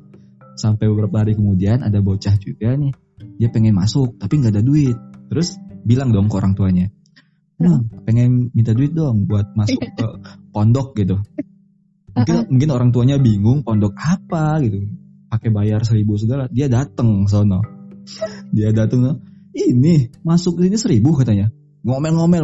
Sampai 0.59 0.90
beberapa 0.90 1.23
hari 1.23 1.38
kemudian 1.38 1.87
ada 1.87 2.03
bocah 2.03 2.35
juga 2.42 2.75
nih 2.75 2.90
dia 3.38 3.49
pengen 3.55 3.79
masuk 3.79 4.18
tapi 4.18 4.42
nggak 4.42 4.59
ada 4.59 4.64
duit. 4.66 4.99
Terus 5.31 5.55
bilang 5.87 6.11
dong 6.11 6.27
ke 6.27 6.35
orang 6.35 6.59
tuanya 6.59 6.90
nah 7.55 7.79
pengen 8.03 8.51
minta 8.51 8.75
duit 8.75 8.90
dong 8.90 9.31
buat 9.31 9.55
masuk 9.55 9.79
ke 9.99 10.07
pondok 10.51 10.99
gitu 10.99 11.23
mungkin 12.14 12.37
mungkin 12.48 12.70
orang 12.70 12.90
tuanya 12.94 13.16
bingung 13.18 13.66
pondok 13.66 13.98
apa 13.98 14.62
gitu. 14.62 14.87
Pakai 15.29 15.50
bayar 15.50 15.83
seribu 15.83 16.14
segala. 16.14 16.46
Dia 16.48 16.70
dateng 16.70 17.27
sono. 17.27 17.61
Dia 18.55 18.70
datang 18.70 19.18
ini 19.55 20.14
masuk 20.22 20.62
ini 20.62 20.79
seribu 20.79 21.18
katanya. 21.18 21.50
Ngomel-ngomel 21.85 22.42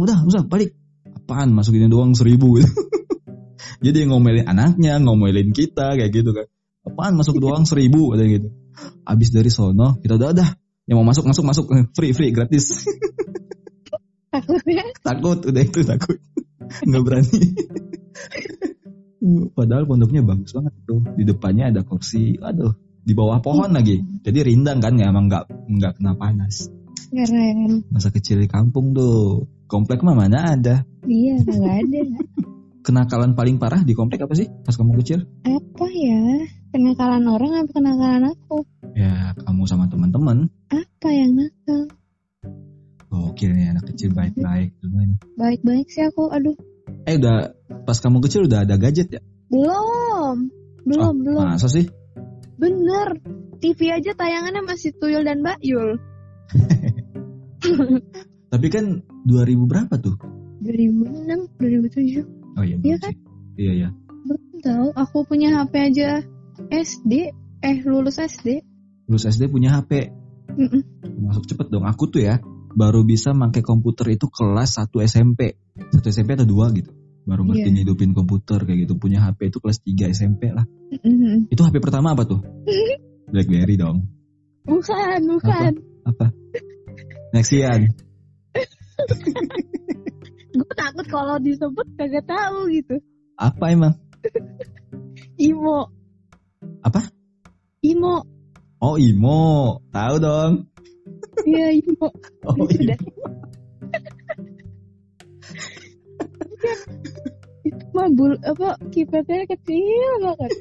udah 0.00 0.24
usah 0.24 0.42
balik. 0.48 0.74
Apaan 1.04 1.52
masuk 1.52 1.76
ini 1.76 1.92
doang 1.92 2.16
seribu 2.16 2.58
gitu. 2.58 2.72
jadi 3.84 4.08
ngomelin 4.08 4.48
anaknya 4.48 4.96
ngomelin 4.96 5.52
kita 5.52 5.94
kayak 6.00 6.10
gitu 6.10 6.32
kan. 6.32 6.48
Apaan 6.88 7.20
masuk 7.20 7.36
doang 7.44 7.68
seribu 7.68 8.16
katanya 8.16 8.40
gitu. 8.40 8.48
Abis 9.04 9.28
dari 9.28 9.52
sono 9.52 10.00
kita 10.00 10.16
udah 10.16 10.32
dah 10.32 10.50
yang 10.88 11.04
mau 11.04 11.06
masuk 11.12 11.28
masuk 11.28 11.44
masuk. 11.44 11.64
Free 11.96 12.16
free 12.16 12.32
gratis. 12.32 12.88
Takutnya 14.28 14.84
takut 15.04 15.44
udah 15.44 15.62
itu 15.64 15.80
takut. 15.84 16.16
Nggak 16.84 17.02
berani 17.04 17.40
padahal 19.54 19.84
pondoknya 19.88 20.22
bagus 20.24 20.54
banget 20.54 20.74
tuh 20.84 21.00
di 21.16 21.24
depannya 21.24 21.70
ada 21.72 21.80
kursi 21.84 22.36
aduh 22.38 22.72
di 23.02 23.12
bawah 23.16 23.40
pohon 23.40 23.72
lagi. 23.72 24.04
Jadi 24.20 24.38
rindang 24.52 24.84
kan 24.84 25.00
ya 25.00 25.08
emang 25.08 25.32
nggak 25.32 25.44
nggak 25.48 25.92
kena 25.96 26.12
panas. 26.18 26.68
Keren. 27.08 27.88
Masa 27.88 28.12
kecil 28.12 28.44
di 28.44 28.48
kampung 28.48 28.92
tuh. 28.92 29.48
Komplek 29.68 30.00
mah 30.04 30.16
mana 30.16 30.56
ada? 30.56 30.84
Iya 31.08 31.40
nggak 31.40 31.76
ada. 31.88 32.00
Kenakalan 32.84 33.36
paling 33.36 33.60
parah 33.60 33.84
di 33.84 33.92
komplek 33.92 34.24
apa 34.24 34.32
sih 34.36 34.48
pas 34.64 34.76
kamu 34.76 34.96
kecil? 35.04 35.24
Apa 35.44 35.86
ya? 35.92 36.44
Kenakalan 36.72 37.24
orang 37.28 37.52
apa 37.64 37.70
kenakalan 37.72 38.24
aku? 38.32 38.64
Ya 38.92 39.32
kamu 39.40 39.64
sama 39.64 39.88
teman-teman. 39.88 40.52
Apa 40.68 41.08
yang 41.12 41.36
nakal? 41.36 41.88
Gokil 43.08 43.56
nih 43.56 43.72
anak 43.72 43.88
kecil 43.92 44.12
baik-baik? 44.12 44.76
Baik-baik 45.40 45.88
sih 45.88 46.04
aku, 46.04 46.28
aduh. 46.28 46.56
Eh 47.08 47.16
udah 47.16 47.56
pas 47.84 47.98
kamu 47.98 48.20
kecil 48.24 48.48
udah 48.48 48.68
ada 48.68 48.76
gadget 48.76 49.08
ya? 49.08 49.20
Belum. 49.48 50.52
Belum, 50.84 51.04
Oh, 51.04 51.12
belum. 51.12 51.44
Masa 51.56 51.68
sih? 51.68 51.88
Bener. 52.56 53.20
TV 53.58 53.90
aja 53.90 54.14
tayangannya 54.14 54.62
masih 54.62 54.94
Tuyul 54.94 55.26
dan 55.26 55.42
Mbak 55.42 55.58
Yul. 55.66 55.98
Tapi 58.52 58.66
kan 58.72 59.02
2000 59.26 59.68
berapa 59.68 59.94
tuh? 60.00 60.16
2006, 60.62 61.58
2007. 61.58 62.58
Oh 62.58 62.64
iya, 62.64 62.76
Iya 62.80 62.96
kan? 62.98 63.12
Iya 63.58 63.72
iya. 63.74 63.88
Belum 64.26 64.42
tahu. 64.62 64.88
Aku 64.94 65.18
punya 65.26 65.54
HP 65.58 65.72
aja 65.92 66.08
SD. 66.70 67.34
Eh, 67.62 67.76
lulus 67.84 68.22
SD. 68.22 68.62
Lulus 69.10 69.26
SD 69.26 69.50
punya 69.50 69.74
HP. 69.78 70.10
Mm-mm. 70.54 70.82
Masuk 71.28 71.44
cepet 71.50 71.66
dong. 71.70 71.86
Aku 71.86 72.08
tuh 72.10 72.22
ya 72.24 72.38
baru 72.74 73.02
bisa 73.02 73.34
pakai 73.34 73.62
komputer 73.62 74.14
itu 74.14 74.30
kelas 74.30 74.78
1 74.80 74.90
SMP. 75.06 75.58
1 75.92 76.04
SMP 76.08 76.36
atau 76.36 76.46
2 76.48 76.78
gitu. 76.78 76.90
Baru 77.28 77.44
ngerti 77.44 77.68
Iya. 77.68 77.74
ngidupin 77.84 78.16
komputer 78.16 78.64
kayak 78.64 78.88
gitu. 78.88 78.96
Punya 78.96 79.20
HP 79.20 79.52
itu 79.52 79.58
kelas 79.60 79.78
3 79.84 80.08
SMP 80.08 80.48
lah. 80.48 80.64
Mm-mm. 81.04 81.52
Itu 81.52 81.60
HP 81.60 81.80
pertama 81.84 82.16
apa 82.16 82.24
tuh? 82.24 82.40
Blackberry 83.32 83.76
dong. 83.76 84.08
Bukan, 84.64 85.20
bukan. 85.28 85.72
Apa? 86.08 86.32
Nexian. 87.36 87.88
Gue 90.58 90.72
takut 90.74 91.06
kalau 91.06 91.36
disebut 91.38 91.86
kagak 92.00 92.24
tahu 92.24 92.72
gitu. 92.72 92.96
Apa 93.36 93.70
emang? 93.70 93.94
Imo. 95.38 95.92
Apa? 96.82 97.04
Imo. 97.84 98.24
Oh 98.80 98.96
Imo. 98.98 99.78
Tahu 99.92 100.14
dong. 100.18 100.52
Iya, 101.46 101.76
Imo. 101.78 102.08
Oh 102.48 102.56
Sudah. 102.66 102.98
Imo. 106.68 106.74
Itu 107.68 107.84
mah 107.92 108.08
bul 108.12 108.32
apa 108.44 108.68
kipetnya 108.92 109.44
kecil 109.48 110.12
banget. 110.24 110.52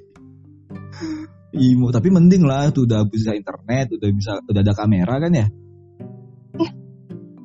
Imo. 1.56 1.88
Tapi 1.91 2.08
mending 2.12 2.43
lah 2.43 2.72
tuh 2.72 2.88
udah 2.88 3.08
bisa 3.08 3.32
internet, 3.36 3.91
udah 3.96 4.10
bisa 4.12 4.32
udah 4.43 4.62
ada 4.62 4.74
kamera 4.76 5.15
kan 5.20 5.32
ya? 5.32 5.48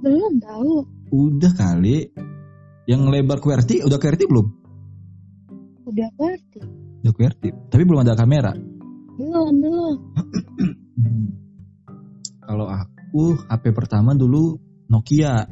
Belum 0.03 0.35
tahu. 0.43 0.83
Udah 1.15 1.53
kali. 1.55 2.11
Yang 2.83 3.03
lebar 3.15 3.39
QWERTY 3.39 3.87
udah 3.87 3.99
QWERTY 4.03 4.25
belum? 4.27 4.47
Udah 5.87 6.11
ngerti. 6.19 6.59
Udah 7.07 7.13
QWERTY. 7.15 7.49
Tapi 7.71 7.83
belum 7.87 8.03
ada 8.03 8.19
kamera. 8.19 8.51
Belum, 9.15 9.55
belum. 9.63 9.97
Kalau 12.43 12.67
aku 12.67 13.39
HP 13.47 13.71
pertama 13.71 14.19
dulu 14.19 14.59
Nokia 14.91 15.47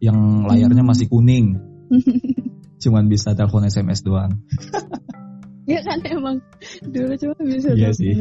yang 0.00 0.48
layarnya 0.48 0.80
Hmm. 0.80 0.90
masih 0.90 1.06
kuning, 1.12 1.60
cuman 2.84 3.08
bisa 3.08 3.32
telepon 3.32 3.64
SMS 3.64 4.04
doang. 4.04 4.44
ya 5.70 5.80
kan 5.80 6.04
emang 6.04 6.44
dulu 6.84 7.16
cuma 7.16 7.36
bisa 7.40 7.72
Iya 7.72 7.90
sih. 7.96 8.12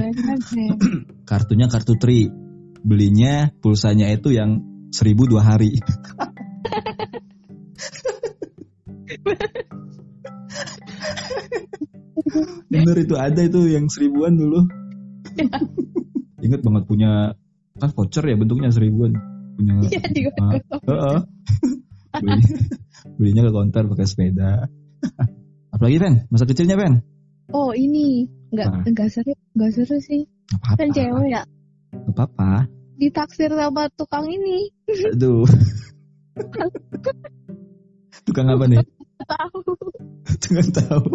Kartunya 1.29 1.67
kartu 1.67 1.99
Tri, 1.99 2.31
belinya 2.79 3.51
pulsanya 3.59 4.07
itu 4.15 4.31
yang 4.31 4.63
seribu 4.95 5.27
dua 5.27 5.43
hari. 5.43 5.75
Bener 12.71 12.97
itu 12.97 13.15
ada 13.19 13.41
itu 13.43 13.69
yang 13.69 13.85
seribuan 13.91 14.33
dulu. 14.39 14.65
Ingat 16.45 16.61
banget 16.63 16.83
punya 16.87 17.11
kan 17.77 17.89
voucher 17.93 18.23
ya 18.25 18.35
bentuknya 18.39 18.69
seribuan. 18.71 19.13
Punya 19.59 19.73
Iya 19.85 20.01
juga. 20.09 20.31
Heeh. 20.87 21.17
Beli- 22.21 22.47
belinya 23.23 23.47
ke 23.47 23.55
konter 23.55 23.87
pakai 23.87 24.03
sepeda. 24.03 24.67
Apalagi 25.73 25.97
Pen, 26.03 26.27
masa 26.27 26.43
kecilnya 26.43 26.75
Pen? 26.75 26.99
Oh 27.55 27.71
ini 27.71 28.27
nggak 28.51 28.67
Apa? 28.67 28.91
nggak 28.91 29.07
seru 29.07 29.31
nggak 29.55 29.71
seru 29.71 29.95
sih. 30.03 30.27
Apa-apa. 30.51 30.83
Kan 30.83 30.91
cewek 30.91 31.31
ya. 31.31 31.47
Gak 31.95 32.13
apa-apa. 32.19 32.67
Ditaksir 32.99 33.55
sama 33.55 33.87
tukang 33.95 34.27
ini. 34.27 34.67
Aduh. 35.15 35.47
Tukang 38.23 38.47
apa 38.47 38.65
nih? 38.69 38.79
Tahu. 39.27 39.59
Tukang 40.39 40.69
tahu. 40.71 41.07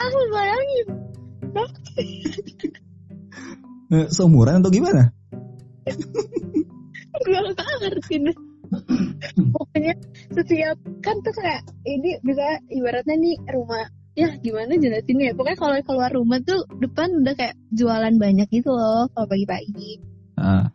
Aku 0.00 0.18
bayangin. 0.32 0.86
Eh, 3.92 4.06
Seumuran 4.08 4.64
atau 4.64 4.72
gimana? 4.72 5.12
Gue 7.24 7.40
nggak 7.52 7.68
ngerti 7.84 8.14
deh. 8.24 8.36
Pokoknya 10.34 10.50
setiap 10.50 10.76
kan 11.06 11.16
tuh 11.22 11.34
kayak 11.38 11.62
ini 11.86 12.18
bisa 12.26 12.58
ibaratnya 12.66 13.14
nih 13.22 13.38
rumah. 13.54 13.86
Ya 14.18 14.34
gimana 14.42 14.74
jelasinnya? 14.74 15.30
Ya 15.30 15.34
pokoknya 15.38 15.58
kalau 15.62 15.74
keluar 15.86 16.10
rumah 16.10 16.42
tuh 16.42 16.66
depan 16.82 17.22
udah 17.22 17.34
kayak 17.38 17.54
jualan 17.70 18.14
banyak 18.18 18.50
gitu 18.50 18.74
loh 18.74 19.06
kalau 19.14 19.30
pagi-pagi. 19.30 20.02
Ah, 20.34 20.74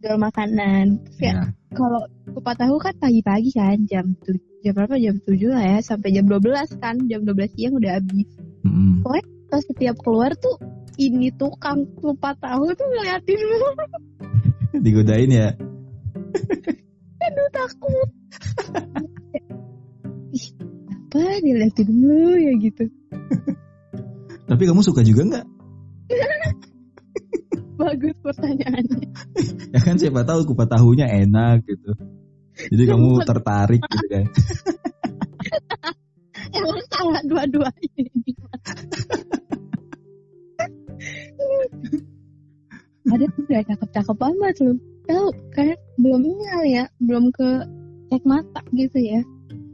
jual 0.00 0.16
makanan. 0.16 1.04
Terus 1.04 1.16
kayak 1.20 1.36
ya. 1.36 1.44
kalau 1.76 2.02
kupat 2.32 2.56
tahu 2.56 2.76
kan 2.80 2.94
pagi-pagi 2.96 3.50
kan 3.52 3.76
jam 3.84 4.16
tuh 4.24 4.40
jam 4.64 4.72
berapa? 4.72 4.96
Jam 4.96 5.16
7 5.28 5.44
lah 5.52 5.64
ya 5.76 5.78
sampai 5.84 6.08
jam 6.16 6.24
12 6.24 6.80
kan 6.80 6.96
jam 7.04 7.20
12 7.20 7.52
siang 7.52 7.76
udah 7.76 8.00
habis. 8.00 8.28
Mm-mm. 8.64 9.04
pas 9.46 9.62
setiap 9.62 10.00
keluar 10.00 10.32
tuh 10.40 10.56
ini 10.96 11.28
tukang 11.36 11.84
kupat 12.00 12.40
tahu 12.40 12.72
tuh 12.72 12.86
ngeliatin 12.96 13.40
Digodain 14.84 15.28
ya. 15.28 15.48
aduh 17.28 17.48
takut 17.52 18.08
ih 20.36 20.46
apa 21.06 21.40
diliatin 21.40 21.88
lu 21.90 22.36
ya 22.36 22.52
gitu 22.60 22.84
Tapi 24.46 24.62
kamu 24.62 24.80
suka 24.86 25.02
juga 25.02 25.22
nggak? 25.26 25.46
bagus 27.80 28.14
pertanyaannya 28.22 29.10
Ya 29.74 29.80
kan 29.82 29.98
siapa 29.98 30.22
tahu 30.24 30.54
kupat 30.54 30.70
tahunya 30.78 31.06
enak 31.26 31.66
gitu. 31.66 31.92
Jadi 32.72 32.82
kamu 32.88 33.20
tertarik 33.26 33.82
gitu 33.84 34.06
kan. 34.08 34.24
emang 36.56 36.78
salah 36.90 37.22
dua-duanya 37.26 37.90
ini 38.00 38.32
ada 43.06 43.24
udah 43.38 43.62
cakep-cakep 43.70 44.18
amat 44.18 44.56
lu 44.64 44.72
tahu 45.06 45.26
kayak 45.54 45.78
belum 46.00 46.20
ini 46.26 46.44
kali 46.50 46.70
ya 46.74 46.84
belum 46.98 47.24
ke 47.30 47.50
cek 48.16 48.24
mata 48.24 48.64
gitu 48.72 48.96
ya 48.96 49.20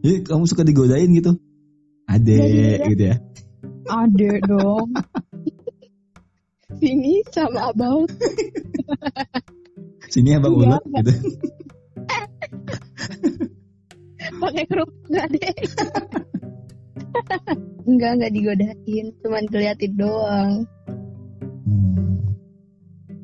Jadi 0.02 0.26
kamu 0.26 0.44
suka 0.44 0.66
digodain 0.66 1.14
gitu? 1.14 1.38
Ade 2.04 2.34
Iya, 2.34 2.90
gitu 2.90 3.02
ya. 3.06 3.16
ada 3.86 4.30
dong 4.44 4.90
sini 6.74 7.22
sama 7.30 7.70
about 7.70 8.10
Sini 10.06 10.34
abang 10.34 10.52
ulet 10.52 10.82
gitu. 10.92 11.12
pakai 14.34 14.64
kerupuk 14.66 15.02
nggak 15.06 15.26
deh 15.30 15.54
enggak 17.84 18.10
enggak 18.14 18.32
digodain 18.32 19.06
cuman 19.20 19.42
diliatin 19.46 19.92
doang 19.94 20.54
Hmm. 21.62 22.34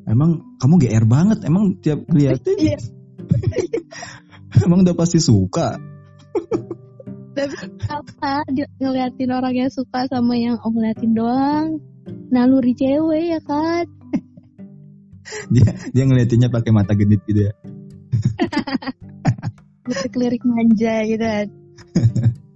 Emang 0.07 0.31
kamu 0.57 0.79
GR 0.79 1.05
banget. 1.05 1.43
Emang 1.43 1.75
tiap 1.83 1.99
ngeliatin 2.07 2.55
Iya. 2.55 2.77
emang 4.65 4.81
udah 4.85 4.95
pasti 4.97 5.21
suka. 5.21 5.77
tapi 7.39 7.55
apa 7.87 8.43
ngeliatin 8.81 9.31
orang 9.31 9.55
yang 9.55 9.71
suka 9.71 10.09
sama 10.11 10.35
yang 10.35 10.59
oh 10.59 10.71
ngeliatin 10.75 11.15
doang 11.15 11.79
naluri 12.33 12.75
cewek 12.75 13.37
ya 13.37 13.39
kan 13.43 13.85
Dia 15.53 15.71
dia 15.93 16.03
ngeliatinnya 16.09 16.49
pakai 16.49 16.73
mata 16.73 16.97
genit 16.97 17.21
gitu 17.29 17.47
ya. 17.47 17.53
lirik 20.17 20.41
manja 20.41 21.05
gitu 21.05 21.21
kan 21.21 21.47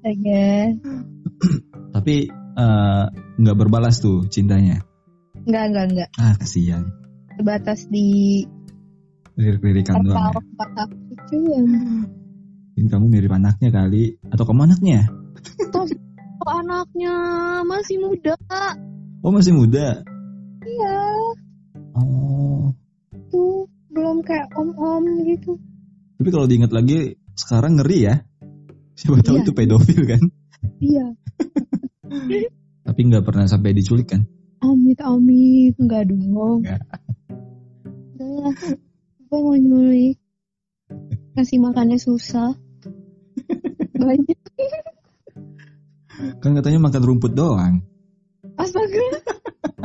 Astaga. 0.04 0.50
Tapi 1.94 2.16
eh, 2.34 3.06
nggak 3.40 3.58
berbalas 3.58 4.02
tuh 4.02 4.26
cintanya. 4.28 4.84
enggak 5.46 5.64
enggak 5.70 5.86
enggak 5.94 6.10
Ah 6.18 6.34
kasihan. 6.36 6.84
sebatas 7.38 7.88
di 7.90 8.44
Lirik-lirikan 9.34 10.04
doang. 10.04 10.14
tertawa 10.14 10.86
Ya. 11.34 11.62
Mungkin 12.74 12.86
kamu 12.90 13.06
mirip 13.08 13.32
anaknya 13.32 13.70
kali. 13.70 14.18
Atau 14.30 14.46
kamu 14.46 14.70
anaknya? 14.70 15.10
Kok 16.38 16.52
anaknya 16.60 17.14
masih 17.64 17.98
muda 17.98 18.36
Oh 19.24 19.32
masih 19.32 19.56
muda. 19.56 20.04
iya 20.64 20.96
Oh. 21.94 22.72
tuh 23.30 23.66
belum 23.90 24.20
kayak 24.22 24.50
om-om 24.54 25.04
gitu 25.24 25.56
Tapi 26.18 26.30
kalau 26.30 26.46
diingat 26.46 26.72
lagi 26.72 27.16
sekarang 27.34 27.78
ngeri 27.78 28.00
ya. 28.04 28.16
Siapa 28.94 29.22
tahu 29.22 29.38
Iya. 29.38 29.44
itu 29.44 29.52
pedofil 29.52 30.02
kan. 30.06 30.22
iya 30.80 31.06
Tapi 32.86 33.00
nggak 33.04 33.24
pernah 33.24 33.46
sampai 33.48 33.74
diculik 33.74 34.12
kan? 34.12 34.22
Amit 34.60 35.00
amit 35.00 35.74
enggak 35.78 36.08
dong. 36.08 36.62
Nggak. 36.62 36.82
Apa 39.34 39.42
mau 39.42 39.58
nyulik? 39.58 40.22
Kasih 41.34 41.58
makannya 41.58 41.98
susah. 41.98 42.54
Banyak. 43.98 44.40
Kan 46.38 46.54
katanya 46.54 46.78
makan 46.86 47.02
rumput 47.02 47.34
doang. 47.34 47.82
Astaga. 48.62 49.02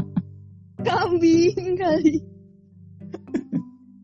Kambing 0.85 1.81
kali. 1.81 2.21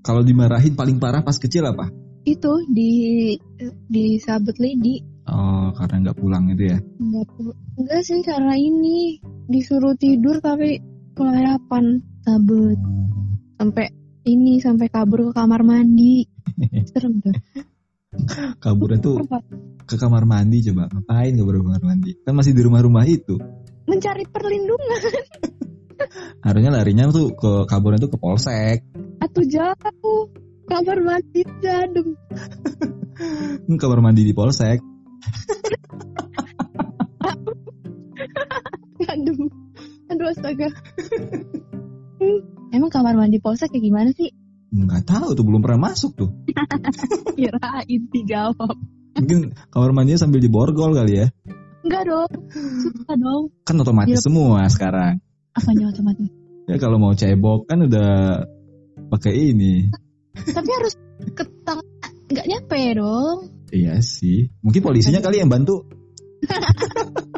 Kalau 0.00 0.24
dimarahin 0.24 0.80
paling 0.80 0.96
parah 0.96 1.20
pas 1.20 1.36
kecil 1.36 1.68
apa? 1.68 1.92
Itu 2.24 2.64
di 2.72 3.36
di 3.84 4.16
sabet 4.16 4.56
lady. 4.56 5.04
Oh, 5.28 5.76
karena 5.76 6.08
nggak 6.08 6.24
pulang 6.24 6.56
itu 6.56 6.72
ya? 6.72 6.80
Enggak, 6.96 7.28
pu- 7.36 7.58
enggak 7.76 8.00
sih 8.00 8.24
karena 8.24 8.56
ini 8.56 9.20
disuruh 9.52 9.92
tidur 10.00 10.40
tapi 10.40 10.80
kelayapan 11.12 12.00
sabet 12.24 12.80
sampai 13.60 13.92
ini 14.24 14.60
sampai 14.60 14.88
kabur 14.88 15.30
ke 15.30 15.32
kamar 15.36 15.60
mandi. 15.64 16.24
Serem 16.90 17.20
tuh. 17.20 17.34
Kaburnya 18.62 19.02
tuh 19.02 19.26
Apa? 19.26 19.42
ke 19.84 19.96
kamar 19.98 20.24
mandi 20.24 20.62
coba. 20.70 20.86
Ngapain 20.88 21.32
kabur 21.34 21.54
ke 21.60 21.64
kamar 21.66 21.82
mandi? 21.82 22.10
Kan 22.22 22.34
masih 22.38 22.52
di 22.56 22.62
rumah-rumah 22.62 23.04
itu. 23.04 23.36
Mencari 23.84 24.24
perlindungan 24.24 25.00
Harusnya 26.46 26.70
larinya 26.72 27.08
tuh 27.12 27.36
ke 27.36 27.68
kaburnya 27.68 28.00
tuh 28.02 28.10
ke 28.12 28.18
polsek. 28.18 28.82
atau 29.20 29.42
jauh 29.46 30.28
kamar 30.68 30.98
mandi 31.00 31.40
jadem. 31.64 32.12
Hmm, 33.64 33.76
kamar 33.78 33.98
mandi 34.02 34.22
di 34.26 34.34
polsek. 34.34 34.80
Aduh, 39.04 39.46
aduh 40.10 40.26
astaga. 40.32 40.68
Emang 42.74 42.90
kamar 42.90 43.14
mandi 43.14 43.38
polsek 43.38 43.70
kayak 43.70 43.86
gimana 43.86 44.10
sih? 44.10 44.34
Nggak 44.74 45.06
tahu 45.06 45.38
tuh 45.38 45.46
belum 45.46 45.62
pernah 45.62 45.94
masuk 45.94 46.18
tuh. 46.18 46.34
Kirain 47.38 48.02
dijawab. 48.10 48.74
Mungkin 49.14 49.54
kamar 49.70 49.94
mandinya 49.94 50.18
sambil 50.26 50.42
diborgol 50.42 50.90
kali 50.90 51.22
ya. 51.22 51.30
Enggak 51.86 52.02
dong, 52.10 52.26
susah 52.50 53.14
dong. 53.14 53.54
Kan 53.62 53.78
otomatis 53.78 54.18
semua 54.18 54.66
sekarang. 54.66 55.22
Apanya 55.54 55.94
otomatis? 55.94 56.26
Ya 56.66 56.82
kalau 56.82 56.98
mau 56.98 57.14
cebok 57.14 57.70
kan 57.70 57.86
udah 57.86 58.42
pakai 59.14 59.54
ini. 59.54 59.94
Tapi 60.34 60.70
harus 60.74 60.98
ke 61.30 61.46
tangan, 61.62 61.86
nggak 62.26 62.46
nyampe 62.50 62.80
dong. 62.98 63.54
Iya 63.70 64.02
sih. 64.02 64.50
Mungkin 64.66 64.82
polisinya 64.82 65.22
kali 65.22 65.38
yang 65.38 65.46
bantu. 65.52 65.86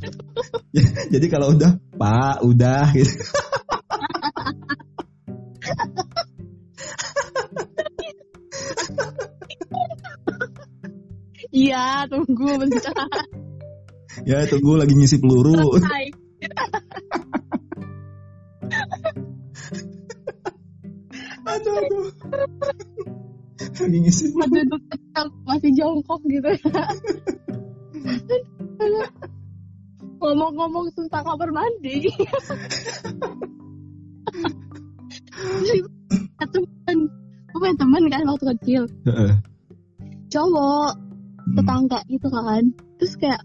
Ya, 0.70 0.86
Jadi 1.18 1.26
kalau 1.26 1.50
udah, 1.50 1.82
Pak, 2.00 2.40
udah 2.48 2.96
gitu. 2.96 3.12
Iya, 11.50 12.08
tunggu 12.08 12.56
bentar. 12.56 13.04
Ya 14.24 14.48
tunggu 14.48 14.80
lagi 14.80 14.96
ngisi 14.96 15.20
peluru. 15.20 15.52
Aduh, 21.44 21.74
aduh. 21.84 22.08
Lagi 23.76 23.98
ngisi 24.00 24.24
peluru. 24.32 24.78
Tetap, 24.88 25.28
masih 25.44 25.70
jongkok 25.76 26.24
gitu. 26.32 26.48
Ngomong-ngomong 30.50 30.90
tentang 30.98 31.22
kamar 31.22 31.50
mandi. 31.54 32.10
teman, 36.50 36.98
gue 37.54 37.58
punya 37.62 37.74
teman 37.78 38.02
kan 38.10 38.26
waktu 38.26 38.44
kecil, 38.58 38.82
Heeh. 39.06 39.32
cowok 40.26 40.90
Hmm. 40.98 41.54
tetangga 41.54 42.02
gitu 42.10 42.26
kan, 42.34 42.66
terus 42.98 43.14
kayak 43.14 43.38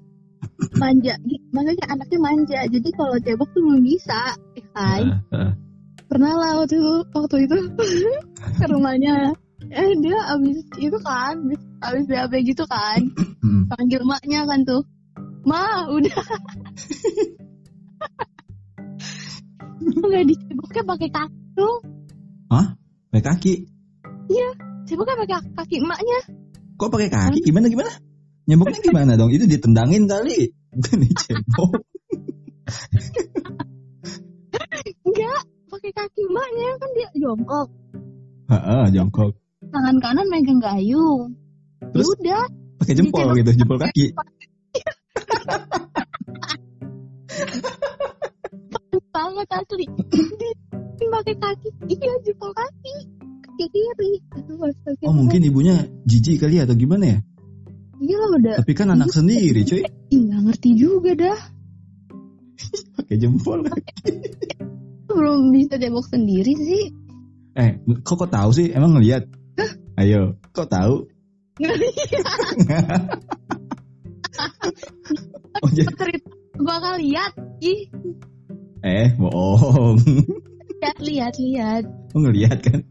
manja, 0.82 1.14
maksudnya 1.54 1.86
anaknya 1.94 2.18
manja, 2.18 2.60
jadi 2.74 2.90
kalau 2.98 3.22
cebok 3.22 3.54
tuh 3.54 3.62
belum 3.62 3.86
bisa, 3.86 4.34
ya 4.58 4.66
kan? 4.74 5.22
Pernah 6.10 6.34
lah 6.34 6.52
waktu 6.58 6.82
itu 6.82 6.96
waktu 7.14 7.38
itu 7.46 7.58
ke 8.58 8.66
rumahnya 8.66 9.38
eh 9.70 9.90
dia 10.02 10.18
abis 10.34 10.58
itu 10.82 10.98
kan 11.06 11.38
abis, 11.38 11.62
abis 11.86 12.04
BAB 12.10 12.34
gitu 12.50 12.66
kan 12.66 13.02
Hmm. 13.46 13.70
panggil 13.70 14.02
maknya 14.02 14.42
kan 14.50 14.66
tuh 14.66 14.82
ma 15.46 15.86
udah 15.94 16.20
nggak 19.86 20.24
diceboknya 20.26 20.84
pakai 20.84 21.10
kaki 21.14 21.40
tuh 21.56 21.76
Pakai 23.16 23.24
kaki. 23.32 23.54
ceboknya 24.86 25.16
pakai 25.24 25.40
kaki 25.56 25.76
emaknya 25.80 26.20
Kok 26.76 26.92
pakai 26.92 27.08
kaki? 27.08 27.40
Gimana 27.48 27.72
gimana? 27.72 27.88
Nyeboknya 28.44 28.80
gimana 28.84 29.12
dong? 29.16 29.32
Itu 29.32 29.48
ditendangin 29.48 30.12
kali. 30.12 30.52
Bukan 30.76 30.98
dicebok. 31.00 31.72
enggak 35.08 35.42
pakai 35.72 35.92
kaki 35.96 36.22
emaknya 36.28 36.70
kan 36.76 36.90
dia 36.92 37.10
jongkok 37.16 37.68
Heeh, 38.52 38.84
jongkok. 38.92 39.32
tangan 39.72 39.96
kanan 40.04 40.28
megang 40.28 40.60
gayung 40.60 41.32
Terus? 41.96 42.06
Ya 42.20 42.36
udah 42.36 42.44
Pakai 42.76 42.92
jempol 43.00 43.32
gitu, 43.40 43.56
jempol 43.56 43.80
kaki. 43.80 44.12
Banget 49.16 49.48
asli 49.48 49.86
pakai 51.06 51.36
kaki 51.40 51.70
iya 51.88 52.14
jempol 52.28 52.52
kaki 52.52 52.96
kaki 53.44 53.66
kiri. 53.72 54.12
Oh 55.08 55.16
mungkin 55.16 55.40
ibunya 55.48 55.88
jijik 56.04 56.44
kali 56.44 56.60
ya, 56.60 56.68
atau 56.68 56.76
gimana 56.76 57.06
ya? 57.08 57.18
Iya 58.04 58.20
udah 58.36 58.56
Tapi 58.60 58.74
kan 58.76 58.92
anak 58.92 59.16
sendiri 59.16 59.64
cuy. 59.64 59.88
Nggak 60.12 60.42
ngerti 60.52 60.70
juga 60.76 61.12
dah 61.16 61.40
Pakai 63.00 63.16
jempol. 63.16 63.64
Belum 65.08 65.56
bisa 65.56 65.80
cebok 65.80 66.04
sendiri 66.12 66.52
sih 66.60 66.92
Eh, 67.56 67.80
kok 68.04 68.20
kok 68.20 68.32
tahu 68.36 68.52
sih? 68.52 68.68
Emang 68.76 69.00
ngelihat? 69.00 69.32
Ayo, 69.96 70.36
kok 70.52 70.68
tahu? 70.68 71.08
jadi, 75.76 75.92
Cerita 75.92 76.32
bakal 76.64 76.94
lihat. 77.04 77.32
Ih. 77.60 77.92
Eh, 78.86 79.08
bohong. 79.20 80.00
lihat 80.80 80.98
lihat 81.02 81.34
lihat. 81.42 81.84
Oh, 82.16 82.22
ngelihat 82.22 82.62
kan? 82.62 82.86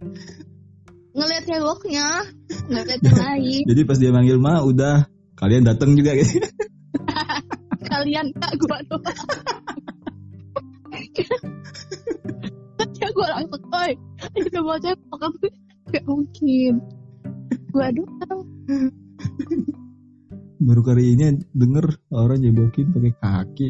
Ngeliat 1.14 1.46
ceboknya 1.46 2.26
Ngeliat 2.66 3.00
yang 3.06 3.18
lain. 3.22 3.62
Jadi 3.70 3.80
pas 3.86 3.98
dia 4.02 4.10
manggil 4.10 4.36
ma, 4.42 4.60
udah. 4.66 5.06
Kalian 5.38 5.62
datang 5.62 5.94
juga. 5.94 6.18
Gitu. 6.18 6.42
Kalian 7.90 8.26
kak 8.34 8.52
gua 8.58 8.78
doang. 8.90 9.18
Ya 12.94 13.08
gua 13.12 13.28
langsung 13.38 13.64
Oi 13.70 13.92
Itu 14.38 14.58
mau 14.62 14.78
Aku 14.78 15.46
Gak 15.94 16.04
mungkin. 16.08 16.72
Gua 17.70 17.86
doang 17.94 18.42
Baru 20.62 20.86
kali 20.86 21.18
ini 21.18 21.34
denger 21.50 22.14
orang 22.14 22.38
jebokin 22.38 22.94
pakai 22.94 23.14
kaki. 23.18 23.68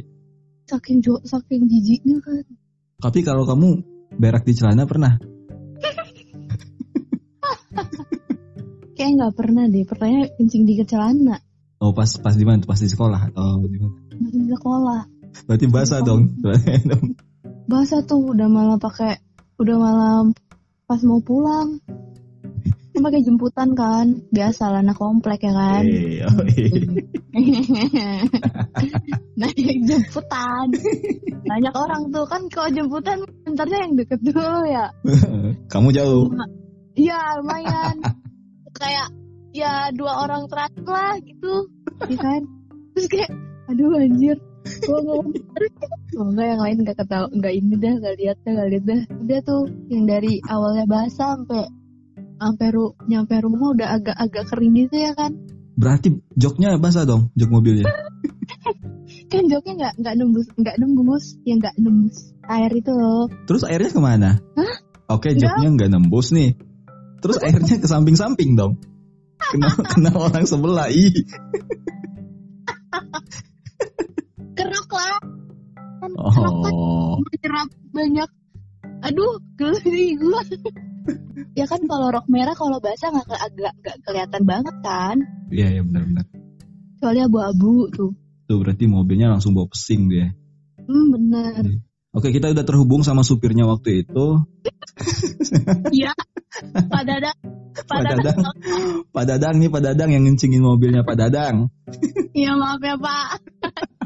Saking 0.65 1.05
jo 1.05 1.21
Saking 1.21 1.69
jijiknya 1.69 2.25
kan 2.25 2.41
Tapi 2.97 3.21
kalau 3.21 3.45
kamu 3.45 3.85
berak 4.17 4.49
di 4.49 4.57
celana 4.57 4.89
pernah? 4.89 5.21
Kayak 8.97 9.13
nggak 9.21 9.35
pernah 9.37 9.69
deh 9.69 9.85
Pernahnya 9.85 10.33
kencing 10.41 10.65
di 10.65 10.81
celana 10.89 11.37
Oh 11.85 11.93
pas 11.93 12.09
pas 12.17 12.33
di 12.33 12.49
mana? 12.49 12.65
Pas 12.65 12.81
di 12.81 12.89
sekolah 12.89 13.29
atau 13.29 13.61
di 13.69 13.77
mana? 13.77 13.93
Di 14.17 14.57
sekolah 14.57 15.05
Berarti 15.45 15.69
basah 15.69 16.01
dong. 16.09 16.33
basah 17.69 18.01
tuh 18.09 18.33
udah 18.33 18.49
malah 18.49 18.81
pakai 18.81 19.21
udah 19.61 19.77
malam 19.77 20.33
pas 20.89 21.05
mau 21.05 21.21
pulang 21.21 21.77
pakai 23.05 23.21
jemputan 23.21 23.77
kan. 23.77 24.25
Biasa 24.33 24.73
lah 24.73 24.81
anak 24.81 24.97
komplek 24.97 25.45
ya 25.45 25.53
kan. 25.53 25.85
Eh, 25.85 26.25
oh, 26.25 26.45
iya. 26.57 27.05
naik 29.41 29.79
jemputan. 29.85 30.67
Banyak 31.45 31.75
orang 31.77 32.03
tuh 32.09 32.25
kan 32.25 32.43
kalau 32.49 32.71
jemputan 32.73 33.21
bentarnya 33.45 33.79
yang 33.85 33.93
deket 34.01 34.21
dulu 34.25 34.65
ya. 34.65 34.89
Kamu 35.73 35.89
jauh. 35.93 36.33
iya 36.97 37.37
lumayan. 37.39 38.01
Kayak 38.73 39.13
ya 39.53 39.93
dua 39.93 40.25
orang 40.25 40.49
terakhir 40.49 40.87
lah 40.89 41.15
gitu. 41.21 41.69
Ya 42.09 42.19
kan? 42.19 42.41
Terus 42.97 43.07
kayak 43.13 43.31
aduh 43.69 43.97
anjir 43.97 44.37
ngomong 44.89 45.33
terus 45.33 45.73
oh, 46.17 46.29
enggak 46.33 46.47
yang 46.57 46.61
lain 46.61 46.77
nggak 46.85 46.99
ketahu 47.01 47.27
nggak 47.37 47.53
ini 47.53 47.75
dah 47.77 47.93
nggak 48.01 48.17
lihat 48.17 48.37
dah 48.43 48.51
nggak 48.57 48.69
lihat 48.73 48.85
dah. 48.89 49.01
Udah 49.21 49.41
tuh 49.45 49.63
yang 49.93 50.05
dari 50.09 50.33
awalnya 50.49 50.85
basah 50.89 51.37
sampai 51.37 51.69
sampai 52.37 52.69
ru 52.71 52.95
nyampe 53.07 53.35
rumah 53.41 53.73
udah 53.75 53.89
agak-agak 53.99 54.45
kering 54.51 54.75
gitu 54.77 54.97
ya 55.01 55.13
kan 55.15 55.33
Berarti 55.75 56.23
joknya 56.39 56.79
basah 56.79 57.03
dong, 57.03 57.35
jok 57.35 57.51
mobilnya. 57.51 57.91
kan 59.33 59.43
joknya 59.51 59.73
nggak 59.75 59.95
nggak 59.99 60.15
nembus 60.15 60.47
nggak 60.55 60.77
nembus 60.79 61.25
ya 61.43 61.59
nggak 61.59 61.75
nembus 61.83 62.31
air 62.47 62.71
itu 62.71 62.95
loh 62.95 63.27
Terus 63.51 63.67
airnya 63.67 63.91
ke 63.91 63.99
mana? 63.99 64.31
Hah? 64.55 64.75
Oke, 65.19 65.35
joknya 65.35 65.69
nggak 65.75 65.91
nembus 65.91 66.31
nih. 66.31 66.55
Terus 67.19 67.43
airnya 67.43 67.77
ke 67.83 67.89
samping-samping 67.91 68.55
dong. 68.55 68.79
Kena, 69.37 69.75
kena 69.93 70.11
orang 70.15 70.47
sebelah. 70.47 70.87
Ih. 70.95 71.11
kerok 74.55 74.91
lah 74.95 75.19
kan 75.99 76.13
kan 76.15 76.53
Oh. 76.71 77.19
menyerap 77.19 77.69
banyak 77.91 78.31
aduh 79.03 79.35
geli 79.59 80.15
gue 80.15 80.41
ya 81.55 81.65
kan 81.69 81.81
kalau 81.85 82.09
rok 82.11 82.27
merah 82.27 82.57
kalau 82.57 82.79
basah 82.79 83.13
nggak 83.13 83.27
ke- 83.29 83.43
agak 83.43 83.73
nggak 83.81 83.97
kelihatan 84.03 84.43
banget 84.45 84.77
kan 84.81 85.17
Iya, 85.53 85.67
iya 85.79 85.83
benar-benar. 85.85 86.27
soalnya 86.99 87.25
abu-abu 87.29 87.89
tuh 87.93 88.13
Tuh 88.45 88.61
berarti 88.61 88.85
mobilnya 88.85 89.33
langsung 89.33 89.57
bawa 89.57 89.73
pesing 89.73 90.13
dia. 90.13 90.37
hmm 90.85 91.07
bener 91.17 91.63
Oke, 92.15 92.31
kita 92.31 92.55
udah 92.55 92.63
terhubung 92.63 93.03
sama 93.03 93.27
supirnya 93.27 93.67
waktu 93.67 94.07
itu. 94.07 94.39
Iya. 95.91 96.15
Pak 96.87 97.03
Dadang. 97.03 97.35
Pak. 97.91 98.01
Dadang. 98.07 98.39
Pak 99.11 99.25
Dadang 99.27 99.55
nih, 99.59 99.67
Pak 99.67 99.83
Dadang 99.83 100.15
yang 100.15 100.23
ngencingin 100.23 100.63
mobilnya 100.63 101.03
Pak 101.03 101.19
Dadang. 101.19 101.75
Iya 102.31 102.55
maaf 102.55 102.79
ya 102.79 102.95
Pak. 102.95 103.43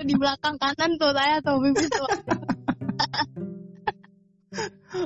Di 0.08 0.16
belakang 0.16 0.56
kanan 0.56 0.96
tuh 0.96 1.12
saya 1.12 1.36
tuh 1.44 1.60
bibit 1.60 1.92
tuh. 1.92 2.08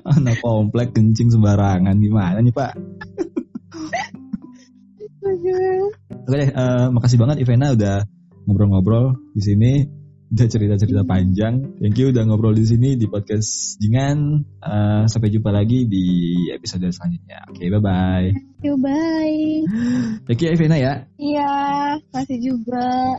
Anak 0.06 0.38
komplek 0.38 0.94
kencing 0.94 1.30
sembarangan 1.34 1.98
gimana 1.98 2.38
nih 2.38 2.54
Pak? 2.54 2.72
Oke 5.22 6.36
deh, 6.38 6.50
eh, 6.50 6.86
makasih 6.90 7.18
banget 7.18 7.42
Ivena 7.42 7.74
udah 7.74 8.06
ngobrol-ngobrol 8.46 9.14
di 9.34 9.42
sini, 9.42 9.72
udah 10.34 10.46
cerita-cerita 10.50 11.02
panjang. 11.06 11.78
Thank 11.78 11.98
you 11.98 12.10
udah 12.10 12.22
ngobrol 12.26 12.54
di 12.54 12.66
sini 12.66 12.98
di 12.98 13.06
podcast 13.06 13.78
Jingan. 13.78 14.42
Eh, 14.58 15.02
sampai 15.06 15.30
jumpa 15.30 15.50
lagi 15.50 15.86
di 15.86 16.06
episode 16.50 16.86
selanjutnya. 16.90 17.46
Oke, 17.50 17.70
bye 17.70 17.82
bye. 17.82 18.28
Yuk 18.66 18.78
bye. 18.82 19.42
Thank 20.26 20.42
you 20.42 20.50
Ivena 20.54 20.76
ya. 20.78 20.94
Iya, 21.18 21.52
masih 22.10 22.38
juga. 22.38 23.18